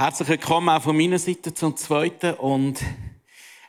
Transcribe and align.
Herzlich 0.00 0.28
willkommen 0.28 0.70
auch 0.70 0.80
von 0.80 0.96
meiner 0.96 1.18
Seite 1.18 1.52
zum 1.52 1.76
Zweiten 1.76 2.32
und 2.32 2.80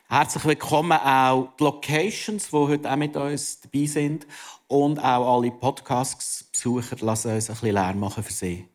herzlich 0.08 0.42
willkommen 0.46 0.98
auch 0.98 1.50
die 1.60 1.64
Locations, 1.64 2.48
die 2.48 2.56
heute 2.56 2.90
auch 2.90 2.96
mit 2.96 3.14
uns 3.16 3.60
dabei 3.60 3.84
sind 3.84 4.26
und 4.66 4.98
auch 4.98 5.36
alle 5.36 5.50
Podcast-Besucher. 5.50 6.96
Lassen 7.00 7.34
uns 7.34 7.50
ein 7.50 7.54
bisschen 7.54 7.74
Lärm 7.74 8.00
machen 8.00 8.24
für 8.24 8.32
sie. 8.32 8.66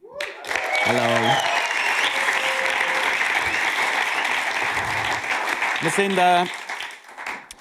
Hallo. 0.86 1.36
Wir 5.82 5.90
sind 5.90 6.16
äh, 6.16 6.46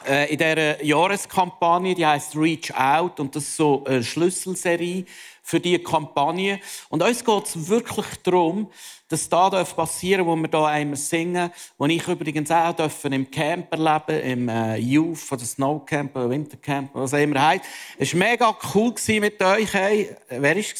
äh, 0.07 0.31
in 0.31 0.37
dieser 0.37 0.85
Jahreskampagne, 0.85 1.95
die 1.95 2.05
heißt 2.05 2.37
Reach 2.37 2.71
Out 2.75 3.19
und 3.19 3.35
das 3.35 3.45
ist 3.45 3.57
so 3.57 3.83
eine 3.87 4.05
Schlüsselserie 4.05 5.07
für 5.47 5.61
diese 5.61 5.79
Kampagne. 5.79 6.59
Und 6.89 7.05
uns 7.05 7.25
geht 7.25 7.45
es 7.45 7.69
wirklich 7.69 8.07
darum, 8.25 8.69
dass 9.09 9.29
das 9.29 9.73
passieren 9.73 10.27
darf, 10.27 10.37
wo 10.37 10.37
wir 10.37 10.49
hier 10.49 10.67
einmal 10.67 10.97
singen, 10.97 11.53
wo 11.79 11.87
ich 11.87 12.09
übrigens 12.09 12.51
auch 12.51 12.73
dürfen 12.73 13.13
im 13.13 13.31
Camper 13.31 13.77
leben, 13.77 14.23
im 14.25 14.49
äh, 14.49 14.77
Youth 14.79 15.31
oder 15.31 15.45
Snowcamp 15.45 16.17
oder 16.17 16.31
Wintercamp, 16.31 16.91
was 16.95 17.15
auch 17.15 17.19
immer 17.19 17.41
heißt. 17.41 17.65
Es 17.97 18.13
war 18.13 18.29
mega 18.29 18.57
cool 18.75 18.93
mit 19.21 19.41
euch. 19.41 19.73
Hey, 19.73 20.17
wer 20.29 20.57
war 20.57 20.57
es? 20.57 20.75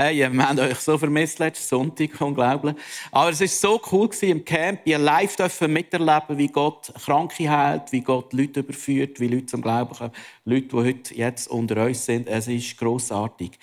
Hey, 0.00 0.18
wir 0.18 0.46
haben 0.46 0.60
euch 0.60 0.78
so 0.78 0.96
vermisst 0.96 1.40
letzten 1.40 1.66
Sonntag, 1.66 2.20
unglaublich. 2.20 2.76
Aber 3.10 3.30
es 3.30 3.40
war 3.40 3.48
so 3.48 3.82
cool 3.90 4.08
im 4.20 4.44
Camp, 4.44 4.82
ihr 4.84 4.96
live 4.96 5.34
dürfen 5.34 5.72
miterleben, 5.72 6.38
wie 6.38 6.46
Gott 6.46 6.92
Kranke 7.04 7.50
heilt, 7.50 7.90
wie 7.90 8.02
Gott 8.02 8.32
Leute 8.32 8.60
überführt, 8.60 9.18
wie 9.18 9.26
Leute 9.26 9.46
zum 9.46 9.60
Glauben 9.60 9.92
kommen, 9.92 10.12
Leute, 10.44 10.68
die 10.68 10.76
heute 10.76 11.14
jetzt 11.16 11.48
unter 11.48 11.84
uns 11.84 12.06
sind. 12.06 12.28
Es 12.28 12.46
ist 12.46 12.78
grossartig. 12.78 13.58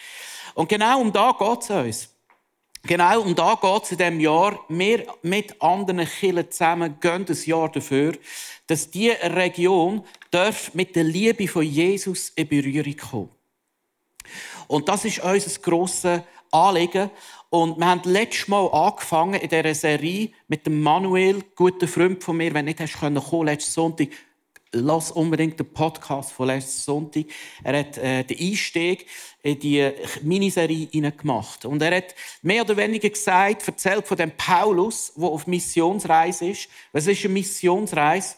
Und 0.56 0.68
genau 0.68 1.00
um 1.00 1.14
da 1.14 1.34
geht 1.40 1.62
es 1.62 1.70
uns. 1.70 2.10
Genau 2.84 3.22
um 3.22 3.34
da 3.34 3.56
geht 3.56 3.84
es 3.84 3.92
in 3.94 3.98
diesem 3.98 4.20
Jahr. 4.20 4.60
Wir 4.68 5.06
mit 5.22 5.62
anderen 5.62 6.06
Kirchen 6.06 6.52
zusammen 6.52 6.98
gehen 7.00 7.24
das 7.26 7.46
Jahr 7.46 7.72
dafür, 7.72 8.12
dass 8.68 8.92
diese 8.92 9.16
Region 9.24 10.04
mit 10.74 10.98
der 10.98 11.06
Liebe 11.06 11.48
von 11.48 11.64
Jesus 11.64 12.34
in 12.36 12.46
Berührung 12.46 12.98
kommen 12.98 13.30
Und 14.68 14.90
das 14.90 15.06
ist 15.06 15.20
unser 15.20 15.60
grosses 15.62 16.22
Anliegen. 16.52 17.10
Und 17.50 17.78
wir 17.78 17.86
haben 17.86 18.02
letztes 18.06 18.48
Mal 18.48 18.68
angefangen 18.68 19.36
in 19.36 19.50
dieser 19.50 19.76
Serie 19.76 20.30
mit 20.48 20.66
dem 20.66 20.82
Manuel, 20.82 21.44
guter 21.56 21.88
Freund 21.88 22.24
von 22.24 22.38
mir. 22.38 22.54
Wenn 22.54 22.66
nicht 22.66 22.80
hast 22.80 23.00
können 23.00 23.22
kommen, 23.22 23.48
letzten 23.48 23.72
Sonntag, 23.72 24.10
lass 24.76 25.12
unbedingt 25.12 25.60
den 25.60 25.72
Podcast 25.72 26.32
von 26.32 26.48
letzten 26.48 26.82
Sonntag. 26.82 27.26
Er 27.64 27.80
hat 27.80 27.98
äh, 27.98 28.24
den 28.24 28.38
Einstieg 28.40 29.08
in 29.42 29.60
die 29.60 29.90
Miniserie 30.22 30.88
gemacht. 31.12 31.66
Und 31.66 31.82
er 31.82 31.98
hat 31.98 32.16
mehr 32.42 32.64
oder 32.64 32.76
weniger 32.78 33.10
gesagt, 33.10 33.68
erzählt 33.68 34.08
von 34.08 34.18
dem 34.18 34.32
Paulus, 34.32 35.14
der 35.16 35.30
auf 35.30 35.48
Missionsreise 35.48 36.50
ist. 36.50 36.70
Was 36.92 37.08
ist 37.08 37.24
eine 37.24 37.34
Missionsreise? 37.34 38.36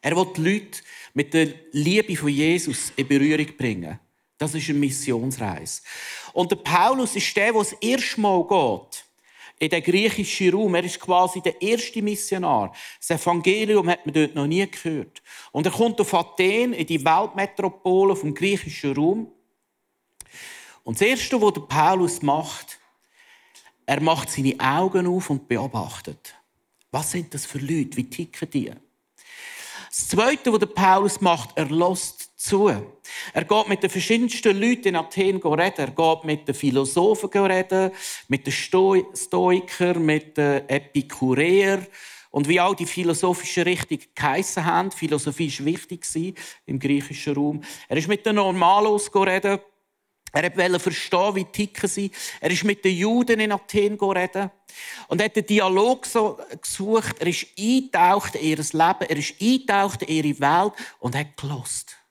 Er 0.00 0.16
will 0.16 0.26
die 0.36 0.42
Leute 0.42 0.80
mit 1.14 1.32
der 1.34 1.48
Liebe 1.72 2.16
von 2.16 2.28
Jesus 2.28 2.92
in 2.96 3.06
Berührung 3.06 3.46
bringen. 3.56 3.98
Das 4.42 4.54
ist 4.54 4.68
eine 4.70 4.80
Missionsreise. 4.80 5.82
Und 6.32 6.50
der 6.50 6.56
Paulus 6.56 7.14
ist 7.14 7.36
der, 7.36 7.52
der 7.52 7.60
das 7.60 7.74
erste 7.74 8.20
Mal 8.20 8.42
geht 8.42 9.04
in 9.60 9.70
den 9.70 9.82
griechischen 9.84 10.52
Raum. 10.52 10.74
Er 10.74 10.82
ist 10.82 10.98
quasi 10.98 11.40
der 11.40 11.62
erste 11.62 12.02
Missionar. 12.02 12.74
Das 12.98 13.22
Evangelium 13.22 13.88
hat 13.88 14.04
man 14.04 14.12
dort 14.12 14.34
noch 14.34 14.48
nie 14.48 14.68
gehört. 14.68 15.22
Und 15.52 15.66
er 15.66 15.70
kommt 15.70 16.00
auf 16.00 16.12
Athen, 16.12 16.72
in 16.72 16.84
die 16.84 17.04
Weltmetropole 17.04 18.16
vom 18.16 18.34
griechischen 18.34 18.96
Raum. 18.96 19.30
Und 20.82 21.00
das 21.00 21.06
Erste, 21.06 21.40
was 21.40 21.52
der 21.52 21.60
Paulus 21.60 22.20
macht, 22.20 22.80
er 23.86 24.00
macht 24.00 24.28
seine 24.28 24.58
Augen 24.58 25.06
auf 25.06 25.30
und 25.30 25.46
beobachtet. 25.46 26.34
Was 26.90 27.12
sind 27.12 27.32
das 27.32 27.46
für 27.46 27.58
Leute? 27.58 27.96
Wie 27.96 28.10
ticken 28.10 28.50
die? 28.50 28.72
Das 29.88 30.08
Zweite, 30.08 30.52
was 30.52 30.58
der 30.58 30.66
Paulus 30.66 31.20
macht, 31.20 31.50
er 31.54 31.66
lässt 31.66 32.31
zu. 32.42 32.68
Er 33.32 33.44
geht 33.44 33.68
mit 33.68 33.82
den 33.82 33.90
verschiedensten 33.90 34.60
Leuten 34.60 34.88
in 34.88 34.96
Athen 34.96 35.36
reden. 35.36 35.74
Er 35.78 35.90
geht 35.90 36.24
mit 36.24 36.48
den 36.48 36.54
Philosophen 36.54 37.30
reden, 37.30 37.92
mit 38.28 38.46
den 38.46 38.52
Stoikern, 38.52 40.04
mit 40.04 40.36
den 40.36 40.68
Epikureern. 40.68 41.86
Und 42.30 42.48
wie 42.48 42.58
all 42.58 42.74
die 42.74 42.86
philosophischen 42.86 43.64
Richtungen 43.64 44.02
geheissen 44.14 44.64
haben, 44.64 44.90
Philosophie 44.90 45.52
war 45.58 45.66
wichtig 45.66 46.06
im 46.66 46.78
griechischen 46.78 47.34
Raum. 47.34 47.62
Er 47.88 47.96
ist 47.98 48.08
mit 48.08 48.24
den 48.24 48.36
Normalos 48.36 49.14
reden. 49.14 49.60
Er 50.34 50.56
wollte 50.56 50.80
verstehen, 50.80 51.34
wie 51.34 51.44
ticken 51.44 51.88
sie. 51.90 52.10
Er 52.40 52.50
ist 52.50 52.64
mit 52.64 52.82
den 52.86 52.96
Juden 52.96 53.38
in 53.38 53.52
Athen 53.52 54.00
reden. 54.00 54.50
Und 55.08 55.22
hat 55.22 55.36
den 55.36 55.44
Dialog 55.44 56.06
so 56.06 56.38
gesucht. 56.60 57.16
Er 57.20 57.26
ist 57.26 57.46
eingetaucht 57.58 58.34
in 58.36 58.48
ihr 58.48 58.56
Leben. 58.56 59.06
Er 59.08 59.16
ist 59.16 59.34
eingetaucht 59.38 60.02
in 60.02 60.08
ihre 60.08 60.40
Welt 60.40 60.72
und 61.00 61.14
hat 61.14 61.36
gelost. 61.36 62.01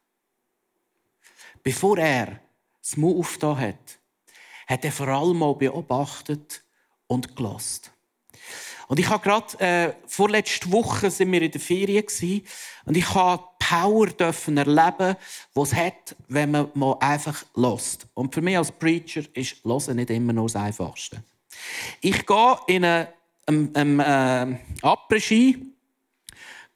Bevor 1.63 1.97
er 1.97 2.39
das 2.81 2.97
Mund 2.97 3.19
aufgetan 3.19 3.59
hat, 3.59 3.99
hat 4.67 4.85
er 4.85 4.91
vor 4.91 5.07
allem 5.07 5.37
mal 5.37 5.55
beobachtet 5.55 6.63
und 7.07 7.35
gelost. 7.35 7.91
Und 8.87 8.99
ich 8.99 9.09
habe 9.09 9.23
gerade 9.23 9.59
äh, 9.59 9.93
vorletzte 10.05 10.71
Woche 10.71 11.09
sind 11.09 11.31
wir 11.31 11.41
in 11.41 11.51
der 11.51 11.61
Ferien 11.61 12.05
gewesen, 12.05 12.45
und 12.85 12.97
ich 12.97 13.13
habe 13.13 13.43
Power 13.59 14.07
dürfen 14.07 14.57
erleben, 14.57 15.15
was 15.53 15.71
es 15.71 15.77
hat, 15.77 16.15
wenn 16.27 16.51
man 16.51 16.69
mal 16.73 16.97
einfach 16.99 17.45
lost. 17.53 18.05
Und 18.13 18.33
für 18.33 18.41
mich 18.41 18.57
als 18.57 18.71
Preacher 18.71 19.21
ist 19.33 19.63
Losen 19.63 19.95
nicht 19.95 20.09
immer 20.09 20.33
nur 20.33 20.47
das 20.47 20.57
Einfachste. 20.57 21.23
Ich 22.01 22.25
gehe 22.25 22.57
in 22.67 22.83
ein, 22.83 23.07
ein, 23.45 23.75
ein 23.75 23.99
äh, 23.99 24.57
Après-Ski, 24.81 25.73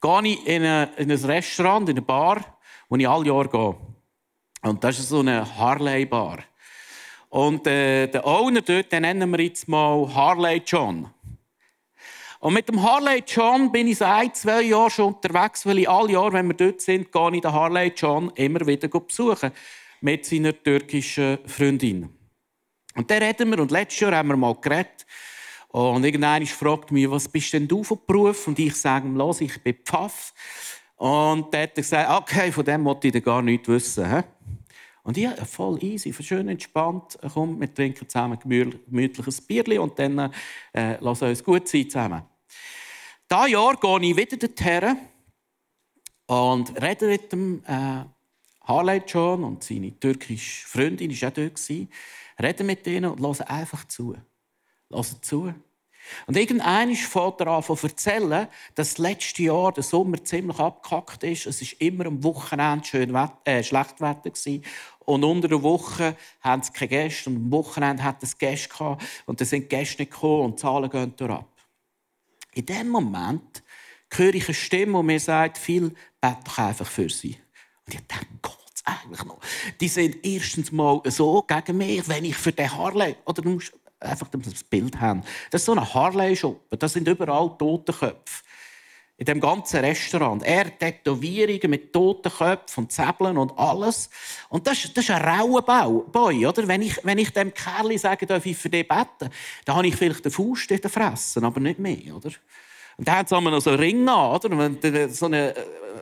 gehe 0.00 0.16
eine, 0.16 0.90
in 0.96 1.10
ein 1.10 1.24
Restaurant, 1.24 1.88
in 1.90 1.96
eine 1.96 2.02
Bar, 2.02 2.58
wo 2.88 2.96
ich 2.96 3.06
alle 3.06 3.26
Jahre 3.26 3.48
gehe. 3.48 3.76
Und 4.66 4.82
das 4.82 4.98
ist 4.98 5.10
so 5.10 5.20
eine 5.20 5.46
Harley-Bar. 5.58 6.38
Und 7.28 7.66
äh, 7.66 8.08
der 8.08 8.26
Owner 8.26 8.62
dort, 8.62 8.90
den 8.90 9.02
nennen 9.02 9.30
wir 9.30 9.40
jetzt 9.44 9.68
mal 9.68 10.12
Harley 10.12 10.62
John. 10.66 11.08
Und 12.40 12.54
mit 12.54 12.68
dem 12.68 12.82
Harley 12.82 13.22
John 13.26 13.70
bin 13.70 13.86
ich 13.86 13.98
seit 13.98 14.36
zwei 14.36 14.62
Jahren 14.62 14.90
schon 14.90 15.14
unterwegs, 15.14 15.64
weil 15.66 15.78
ich 15.78 15.88
alle 15.88 16.12
Jahre, 16.12 16.32
wenn 16.34 16.48
wir 16.48 16.54
dort 16.54 16.80
sind, 16.80 17.12
gehe 17.12 17.34
ich 17.34 17.40
den 17.40 17.52
Harley 17.52 17.92
John 17.96 18.32
immer 18.34 18.66
wieder 18.66 18.88
besuchen. 18.88 19.52
Mit 20.00 20.26
seiner 20.26 20.52
türkischen 20.62 21.38
Freundin. 21.46 22.10
Und 22.94 23.08
der 23.08 23.20
reden 23.20 23.50
wir. 23.50 23.60
Und 23.60 23.70
letztes 23.70 24.00
Jahr 24.00 24.16
haben 24.16 24.28
wir 24.28 24.36
mal 24.36 24.54
geredet. 24.54 25.06
Und 25.68 26.04
irgendeiner 26.04 26.46
fragt 26.46 26.90
mich, 26.90 27.10
was 27.10 27.28
bist 27.28 27.52
denn 27.52 27.68
du 27.68 27.84
von 27.84 27.98
Beruf? 28.06 28.46
Und 28.48 28.58
ich 28.58 28.74
sage 28.74 29.06
ihm, 29.06 29.16
los, 29.16 29.40
ich 29.40 29.62
bin 29.62 29.76
Pfaff. 29.84 30.32
Und 30.96 31.52
der 31.52 31.64
hat 31.64 31.74
gesagt, 31.74 32.10
okay, 32.10 32.50
von 32.50 32.64
dem 32.64 32.84
wollte 32.84 33.08
ich 33.08 33.24
gar 33.24 33.42
nichts 33.42 33.68
wissen. 33.68 34.10
He? 34.10 34.22
Und 35.06 35.16
ich, 35.16 35.28
voll 35.46 35.80
easy, 35.84 36.12
schön 36.12 36.48
entspannt, 36.48 37.16
komm, 37.32 37.60
wir 37.60 37.72
trinken 37.72 38.08
zusammen 38.08 38.40
gemütliches 38.40 39.40
Bierchen 39.40 39.78
und 39.78 39.96
dann 39.96 40.32
äh, 40.72 40.96
lassen 40.98 41.28
uns 41.28 41.44
gut 41.44 41.68
sein 41.68 41.88
zusammen. 41.88 42.22
Dieses 43.30 43.50
Jahr 43.52 43.76
gehe 43.76 44.00
ich 44.00 44.16
wieder 44.16 44.36
dorthin 44.36 44.96
und 46.26 46.82
rede 46.82 47.06
mit 47.06 47.30
dem 47.30 47.62
äh, 47.68 48.04
Harley 48.62 49.00
John 49.06 49.44
und 49.44 49.62
seine 49.62 49.96
türkische 49.96 50.66
Freundin 50.66 51.12
war 51.22 51.28
auch 51.28 51.34
dort. 51.34 51.88
Rede 52.42 52.64
mit 52.64 52.84
ihnen 52.88 53.12
und 53.12 53.20
höre 53.20 53.48
einfach 53.48 53.84
zu. 53.86 54.16
Höre 54.90 55.22
zu. 55.22 55.54
Und 56.26 56.36
irgendwann 56.36 56.94
fängt 56.94 57.40
er 57.40 57.46
an 57.48 57.62
zu 57.62 57.76
erzählen, 57.82 58.48
dass 58.74 58.94
das 58.94 58.98
letzte 58.98 59.42
Jahr 59.42 59.72
der 59.72 59.82
Sommer 59.82 60.22
ziemlich 60.24 60.58
abgekackt 60.58 61.22
ist. 61.24 61.46
Es 61.46 61.60
war 61.62 61.80
immer 61.80 62.06
am 62.06 62.22
Wochenende 62.22 62.84
schön 62.84 63.12
Wetter, 63.12 63.38
äh, 63.44 63.62
schlecht 63.62 64.00
Wetter. 64.00 64.30
Gewesen. 64.30 64.64
Und 65.00 65.24
unter 65.24 65.48
der 65.48 65.62
Woche 65.62 66.16
haben 66.40 66.62
sie 66.62 66.72
keine 66.72 66.88
Gäste. 66.88 67.30
Und 67.30 67.36
am 67.36 67.52
Wochenende 67.52 68.02
hat 68.02 68.22
es 68.22 68.36
Gäste 68.36 68.68
gehabt. 68.68 69.04
Und 69.26 69.40
dann 69.40 69.46
sind 69.46 69.64
die 69.64 69.68
Gäste 69.68 70.02
nicht 70.02 70.12
gekommen 70.12 70.46
und 70.46 70.58
die 70.58 70.62
Zahlen 70.62 70.90
gehen 70.90 71.30
ab. 71.30 71.48
In 72.52 72.66
dem 72.66 72.88
Moment 72.88 73.62
höre 74.10 74.34
ich 74.34 74.46
eine 74.46 74.54
Stimme, 74.54 74.98
die 74.98 75.06
mir 75.06 75.20
sagt, 75.20 75.58
viel 75.58 75.94
bete 76.20 76.38
doch 76.44 76.58
einfach 76.58 76.86
für 76.86 77.08
sie. 77.08 77.36
Und 77.86 77.94
ich 77.94 78.00
denke, 78.00 78.26
Gott, 78.42 78.56
eigentlich 78.84 79.24
noch? 79.24 79.40
Die 79.80 79.88
sind 79.88 80.24
erstens 80.24 80.72
mal 80.72 81.02
so 81.06 81.42
gegen 81.42 81.76
mich, 81.76 82.08
wenn 82.08 82.24
ich 82.24 82.36
für 82.36 82.52
den 82.52 82.72
Harley, 82.72 83.16
oder 83.24 83.42
du 83.42 83.50
musst 83.50 83.72
einfach 84.06 84.28
das 84.28 84.64
Bild 84.64 85.00
haben. 85.00 85.22
Das 85.50 85.62
ist 85.62 85.66
so 85.66 85.72
eine 85.72 85.92
Harley-Schuppe. 85.92 86.76
Das 86.76 86.92
sind 86.92 87.08
überall 87.08 87.56
tote 87.58 87.92
Köpfe. 87.92 88.44
In 89.18 89.24
dem 89.24 89.40
ganzen 89.40 89.80
Restaurant. 89.80 90.42
Er 90.42 90.78
Tätowierungen 90.78 91.70
mit 91.70 91.92
toten 91.92 92.30
Köpfen 92.30 92.84
und 92.84 92.92
Zäbeln 92.92 93.38
und 93.38 93.58
alles. 93.58 94.10
Und 94.50 94.66
das, 94.66 94.92
das 94.92 95.04
ist 95.04 95.10
ein 95.10 95.22
rauer 95.22 95.62
Boy, 95.62 96.46
oder? 96.46 96.68
Wenn 96.68 96.82
ich, 96.82 97.02
wenn 97.02 97.16
ich 97.16 97.30
dem 97.30 97.54
Kerl 97.54 97.96
sage, 97.96 98.26
darf 98.26 98.44
ich 98.44 98.58
für 98.58 98.68
den 98.68 98.86
beten, 98.86 99.30
dann 99.64 99.76
habe 99.76 99.86
ich 99.86 99.96
vielleicht 99.96 100.24
den 100.24 100.32
Fuß 100.32 100.66
in 100.66 101.44
aber 101.44 101.60
nicht 101.60 101.78
mehr, 101.78 102.14
oder? 102.14 102.30
Und 102.96 103.08
da 103.08 103.16
hat 103.16 103.26
es 103.26 103.30
noch 103.30 103.60
so 103.60 103.70
einen 103.70 103.78
Ring 103.78 104.08
an, 104.08 104.34
oder? 104.34 104.58
Wenn 104.58 105.10
so 105.10 105.26
eine, 105.26 105.54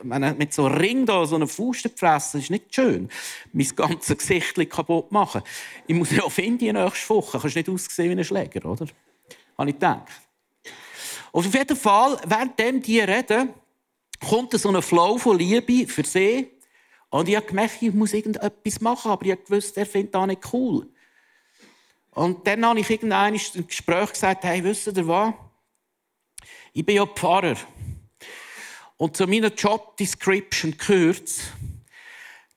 mit 0.03 0.53
so 0.53 0.65
einem 0.65 0.77
Ring 0.77 1.05
da 1.05 1.25
so 1.25 1.35
eine 1.35 1.47
Faust 1.47 1.89
fressen, 1.95 2.39
ist 2.39 2.49
nicht 2.49 2.73
schön. 2.73 3.09
Mein 3.51 3.67
ganzes 3.75 4.17
Gesicht 4.17 4.69
kaputt 4.69 5.11
machen. 5.11 5.41
Ich 5.87 5.95
muss 5.95 6.11
ja 6.11 6.23
auf 6.23 6.37
Indien 6.37 6.75
nächste 6.75 7.09
Woche. 7.09 7.39
Kannst 7.39 7.55
nicht 7.55 7.69
aussehen 7.69 8.09
wie 8.09 8.21
ein 8.21 8.23
Schläger, 8.23 8.65
oder? 8.69 8.85
Habe 9.57 9.69
ich 9.69 9.75
gedacht. 9.75 10.07
auf 11.31 11.53
jeden 11.53 11.77
Fall, 11.77 12.17
während 12.25 12.87
die 12.87 12.99
reden, 12.99 13.49
kommt 14.27 14.53
so 14.53 14.69
ein 14.69 14.81
Flow 14.81 15.17
von 15.17 15.37
Liebe 15.37 15.87
für 15.87 16.05
sie. 16.05 16.49
Und 17.09 17.29
ich 17.29 17.35
habe 17.35 17.45
gemerkt, 17.45 17.81
ich 17.81 17.93
muss 17.93 18.13
irgendetwas 18.13 18.81
machen, 18.81 19.11
aber 19.11 19.25
ich 19.25 19.37
wusste, 19.47 19.81
er 19.81 19.85
findet 19.85 20.15
das 20.15 20.27
nicht 20.27 20.53
cool. 20.53 20.87
Und 22.11 22.47
dann 22.47 22.65
habe 22.65 22.79
ich 22.79 22.89
irgendwann 22.89 23.35
im 23.35 23.67
Gespräch 23.67 24.11
gesagt, 24.11 24.43
hey, 24.45 24.63
wisst 24.63 24.87
ihr 24.87 25.07
was? 25.07 25.33
Ich 26.77 26.85
bin 26.85 26.97
ja 26.97 27.05
Pfarrer. 27.05 27.55
Und 28.97 29.15
zu 29.15 29.25
meiner 29.27 29.47
Job 29.47 29.95
Description 29.95 30.75
gehört 30.77 31.31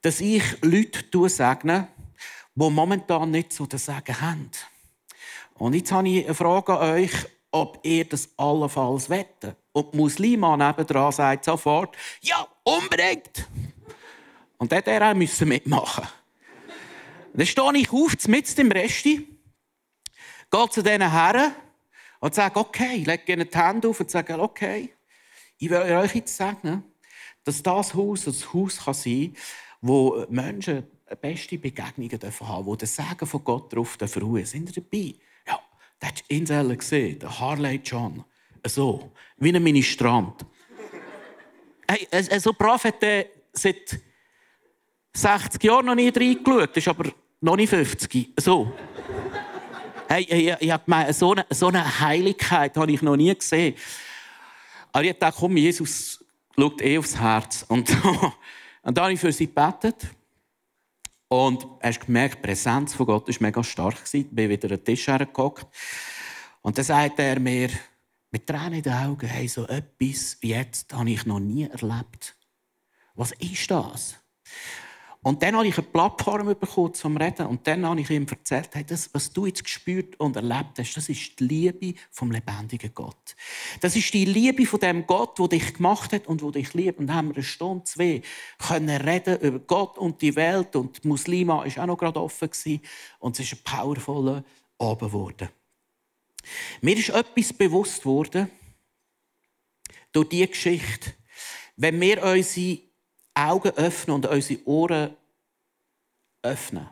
dass 0.02 0.20
ich 0.20 0.42
Leute 0.62 1.28
segne, 1.28 1.86
die 2.54 2.70
momentan 2.70 3.30
nicht 3.30 3.52
so 3.52 3.66
das 3.66 3.84
Sagen 3.84 4.20
haben. 4.20 4.50
Und 5.54 5.74
jetzt 5.74 5.92
habe 5.92 6.08
ich 6.08 6.24
eine 6.24 6.34
Frage 6.34 6.76
an 6.76 6.90
euch, 6.94 7.12
ob 7.52 7.78
ihr 7.84 8.04
das 8.04 8.30
allenfalls 8.36 9.08
wette. 9.08 9.54
Und 9.72 9.94
Muslima 9.94 10.56
nebendran 10.56 11.12
sagt 11.12 11.44
sofort, 11.44 11.96
ja, 12.20 12.44
unbedingt. 12.64 13.48
Und 14.56 14.72
dann 14.72 14.82
der 14.82 15.12
auch 15.12 15.14
mitmachen. 15.46 16.08
Dann 17.34 17.46
stehe 17.46 17.76
ich 17.76 17.92
auf, 17.92 18.26
mit 18.26 18.58
im 18.58 18.72
Resti, 18.72 19.28
gehe 20.50 20.70
zu 20.70 20.82
diesen 20.82 21.08
Herren 21.08 21.54
und 22.20 22.34
sage, 22.34 22.58
okay, 22.58 23.04
lege 23.04 23.32
ihnen 23.32 23.48
die 23.48 23.58
Hände 23.58 23.88
auf 23.88 24.00
und 24.00 24.10
sage, 24.10 24.38
okay, 24.38 24.92
ich 25.58 25.70
will 25.70 25.78
euch 25.78 26.14
jetzt 26.14 26.36
sagen, 26.36 26.84
dass 27.44 27.62
das 27.62 27.94
Haus 27.94 28.26
ein 28.26 28.52
Haus 28.52 28.84
kann 28.84 28.94
sein 28.94 29.32
kann, 29.32 29.42
wo 29.80 30.26
Menschen 30.28 30.86
beste 31.20 31.58
Begegnungen 31.58 32.18
dürfen 32.18 32.46
wo 32.46 32.76
der 32.76 32.88
Segen 32.88 33.26
von 33.26 33.44
Gott 33.44 33.72
drauf 33.72 33.96
ruhen 34.20 34.44
Sind 34.44 34.68
ihr 34.68 34.82
dabei? 34.82 35.14
Ja, 35.46 35.58
das 35.98 36.10
hat 36.10 36.24
Insel 36.28 36.76
gesehen, 36.76 37.18
der 37.18 37.40
Harley 37.40 37.80
John. 37.82 38.24
So, 38.66 39.12
wie 39.38 39.54
ein 39.54 39.62
Ministrant. 39.62 40.44
hey, 41.88 42.40
so 42.40 42.52
brav 42.52 42.84
hat 42.84 43.02
er 43.02 43.26
seit 43.52 43.98
60 45.14 45.62
Jahren 45.64 45.86
noch 45.86 45.94
nie 45.94 46.08
reingeschaut, 46.08 46.76
ist 46.76 46.88
aber 46.88 47.10
noch 47.40 47.56
nicht 47.56 47.70
50. 47.70 48.34
So. 48.38 48.72
Hey, 50.10 50.22
ich, 50.22 50.56
ich 50.60 50.84
gemeint, 50.84 51.14
so 51.14 51.32
eine, 51.32 51.44
so 51.50 51.66
eine 51.66 52.00
Heiligkeit 52.00 52.74
habe 52.78 52.90
ich 52.90 53.02
noch 53.02 53.14
nie 53.14 53.34
gesehen. 53.34 53.74
Aber 54.90 55.04
ich 55.04 55.18
dachte, 55.18 55.36
komm, 55.38 55.58
Jesus 55.58 56.24
schaut 56.56 56.80
eh 56.80 56.96
aufs 56.96 57.20
Herz. 57.20 57.66
Und, 57.68 57.90
und 58.82 58.96
dann 58.96 59.04
habe 59.04 59.12
ich 59.12 59.20
für 59.20 59.30
sie 59.30 59.46
gebetet. 59.46 60.06
Und 61.28 61.66
hast 61.82 62.00
gemerkt, 62.00 62.36
die 62.36 62.40
Präsenz 62.40 62.94
von 62.94 63.04
Gott 63.04 63.28
war 63.28 63.34
mega 63.40 63.62
stark. 63.62 63.96
Ich 64.10 64.26
bin 64.30 64.48
wieder 64.48 64.70
an 64.70 64.76
den 64.76 64.84
Tisch 64.86 65.06
hergeguckt. 65.08 65.66
Und 66.62 66.78
dann 66.78 66.86
sagte 66.86 67.22
er 67.22 67.38
mir, 67.38 67.68
mit 68.30 68.46
Tränen 68.46 68.74
in 68.74 68.82
den 68.82 68.94
Augen, 68.94 69.26
hey, 69.26 69.46
so 69.46 69.66
etwas 69.66 70.38
wie 70.40 70.48
jetzt 70.48 70.90
habe 70.94 71.10
ich 71.10 71.26
noch 71.26 71.38
nie 71.38 71.64
erlebt. 71.64 72.34
Was 73.14 73.32
ist 73.32 73.70
das? 73.70 74.16
Und 75.22 75.42
dann 75.42 75.56
habe 75.56 75.66
ich 75.66 75.76
eine 75.76 75.86
Plattform 75.86 76.46
bekommen 76.46 76.94
zum 76.94 77.16
Reden. 77.16 77.46
Und 77.46 77.66
dann 77.66 77.84
habe 77.84 78.00
ich 78.00 78.08
ihm 78.08 78.26
erzählt, 78.28 78.70
hey, 78.72 78.84
das, 78.84 79.12
was 79.12 79.32
du 79.32 79.46
jetzt 79.46 79.64
gespürt 79.64 80.18
und 80.20 80.36
erlebt 80.36 80.78
hast, 80.78 80.94
das 80.96 81.08
ist 81.08 81.40
die 81.40 81.44
Liebe 81.44 81.94
vom 82.10 82.30
lebendigen 82.30 82.92
Gott. 82.94 83.34
Das 83.80 83.96
ist 83.96 84.14
die 84.14 84.24
Liebe 84.24 84.64
von 84.64 84.78
dem 84.78 85.06
Gott, 85.06 85.38
der 85.38 85.48
dich 85.48 85.74
gemacht 85.74 86.12
hat 86.12 86.28
und 86.28 86.40
der 86.40 86.52
dich 86.52 86.72
liebt. 86.72 87.00
Und 87.00 87.08
dann 87.08 87.16
haben 87.16 87.28
wir 87.28 87.34
eine 87.34 87.42
Stunde, 87.42 87.84
zwei 87.84 88.22
können 88.58 88.90
reden 88.90 89.40
über 89.40 89.58
Gott 89.58 89.98
und 89.98 90.22
die 90.22 90.36
Welt. 90.36 90.76
Und 90.76 91.02
die 91.02 91.08
Muslima 91.08 91.64
war 91.64 91.82
auch 91.82 91.86
noch 91.86 91.98
gerade 91.98 92.20
offen. 92.20 92.48
Gewesen. 92.48 92.80
Und 93.18 93.38
es 93.38 93.52
ist 93.52 93.58
ein 93.58 93.64
powervoller 93.64 94.44
Abend 94.78 95.00
geworden. 95.00 95.48
Mir 96.80 96.96
ist 96.96 97.10
etwas 97.10 97.52
bewusst 97.52 98.06
worden 98.06 98.48
durch 100.12 100.28
diese 100.28 100.46
Geschichte. 100.46 101.14
Wenn 101.76 102.00
wir 102.00 102.22
unsere 102.22 102.87
Augen 103.38 103.70
öffnen 103.76 104.16
und 104.16 104.26
unsere 104.26 104.66
Ohren 104.66 105.16
öffnen. 106.42 106.88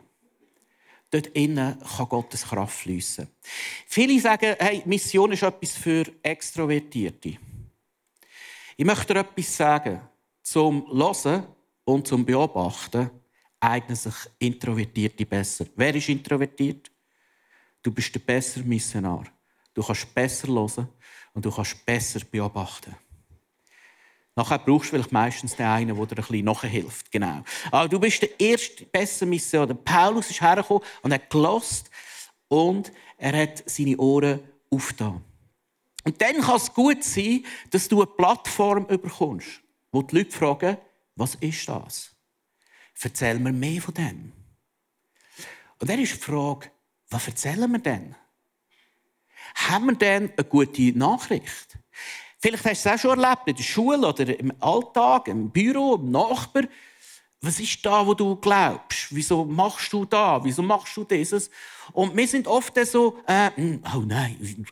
Dort 1.09 1.27
innen 1.27 1.79
kann 1.79 2.09
Gottes 2.09 2.43
Kraft 2.43 2.79
fließen. 2.79 3.27
Viele 3.87 4.19
sagen, 4.19 4.55
hey, 4.59 4.81
Mission 4.85 5.31
ist 5.31 5.43
etwas 5.43 5.75
für 5.75 6.05
Extrovertierte. 6.21 7.37
Ich 8.75 8.85
möchte 8.85 9.13
dir 9.13 9.21
etwas 9.21 9.57
sagen. 9.57 10.01
Zum 10.43 10.87
Hören 10.87 11.47
und 11.83 12.07
zum 12.07 12.25
Beobachten 12.25 13.09
eignen 13.59 13.95
sich 13.95 14.15
Introvertierte 14.39 15.25
besser. 15.25 15.65
Wer 15.75 15.95
ist 15.95 16.09
introvertiert? 16.09 16.91
Du 17.81 17.91
bist 17.91 18.13
der 18.15 18.19
bessere 18.19 18.63
Missionar. 18.63 19.25
Du 19.73 19.83
kannst 19.83 20.13
besser 20.13 20.47
hören 20.47 20.87
und 21.33 21.45
du 21.45 21.51
kannst 21.51 21.85
besser 21.85 22.21
beobachten. 22.29 22.95
Nachher 24.37 24.59
brauchst 24.59 24.85
du 24.85 24.91
vielleicht 24.91 25.11
meistens 25.11 25.55
den 25.55 25.65
einen, 25.65 25.95
der 25.97 26.05
dir 26.05 26.11
ein 26.11 26.15
bisschen 26.15 26.45
nachhilft. 26.45 27.11
Genau. 27.11 27.43
Aber 27.71 27.89
du 27.89 27.99
bist 27.99 28.21
der 28.21 28.39
erste 28.39 28.85
beste 28.85 29.25
Mission. 29.25 29.75
Paulus 29.83 30.29
ist 30.29 30.39
hergekommen 30.39 30.83
und 31.01 31.11
hat 31.11 31.27
gelost 31.31 31.89
und 32.47 32.91
er 33.17 33.35
hat 33.35 33.67
seine 33.67 33.97
Ohren 33.97 34.39
aufgetan. 34.69 35.23
Und 36.03 36.21
dann 36.21 36.39
kann 36.39 36.57
es 36.57 36.71
gut 36.71 37.03
sein, 37.03 37.43
dass 37.71 37.87
du 37.87 37.97
eine 37.97 38.11
Plattform 38.11 38.85
bekommst, 38.85 39.59
wo 39.91 40.03
die 40.03 40.17
Leute 40.17 40.31
fragen, 40.31 40.77
was 41.15 41.33
ist 41.35 41.67
das? 41.67 42.11
Erzähl 43.01 43.39
mir 43.39 43.51
mehr 43.51 43.81
von 43.81 43.95
dem. 43.95 44.33
Und 45.79 45.89
dann 45.89 45.99
ist 45.99 46.13
die 46.13 46.19
Frage, 46.19 46.69
was 47.09 47.27
erzählen 47.27 47.71
wir 47.71 47.79
denn? 47.79 48.15
Haben 49.55 49.87
wir 49.87 49.95
denn 49.95 50.31
eine 50.37 50.47
gute 50.47 50.95
Nachricht? 50.95 51.79
Vielleicht 52.39 52.65
hast 52.65 52.85
du 52.85 52.89
es 52.89 52.95
auch 52.95 53.01
schon 53.01 53.23
erlebt, 53.23 53.47
in 53.47 53.55
der 53.55 53.63
Schule 53.63 54.07
oder 54.07 54.39
im 54.39 54.53
Alltag, 54.59 55.27
im 55.27 55.49
Büro, 55.49 55.95
im 55.95 56.11
Nachbar. 56.11 56.63
Was 57.41 57.59
ist 57.59 57.85
da, 57.85 58.05
wo 58.05 58.13
du 58.13 58.35
glaubst? 58.35 59.07
Wieso 59.11 59.45
machst 59.45 59.91
du 59.93 60.05
da? 60.05 60.43
Wieso 60.43 60.61
machst 60.61 60.95
du 60.97 61.03
dieses? 61.03 61.49
Und 61.93 62.15
wir 62.15 62.27
sind 62.27 62.47
oft 62.47 62.73
so, 62.85 63.19
äh, 63.27 63.51
hm, 63.55 63.83
oh 63.95 63.99
nein, 63.99 64.65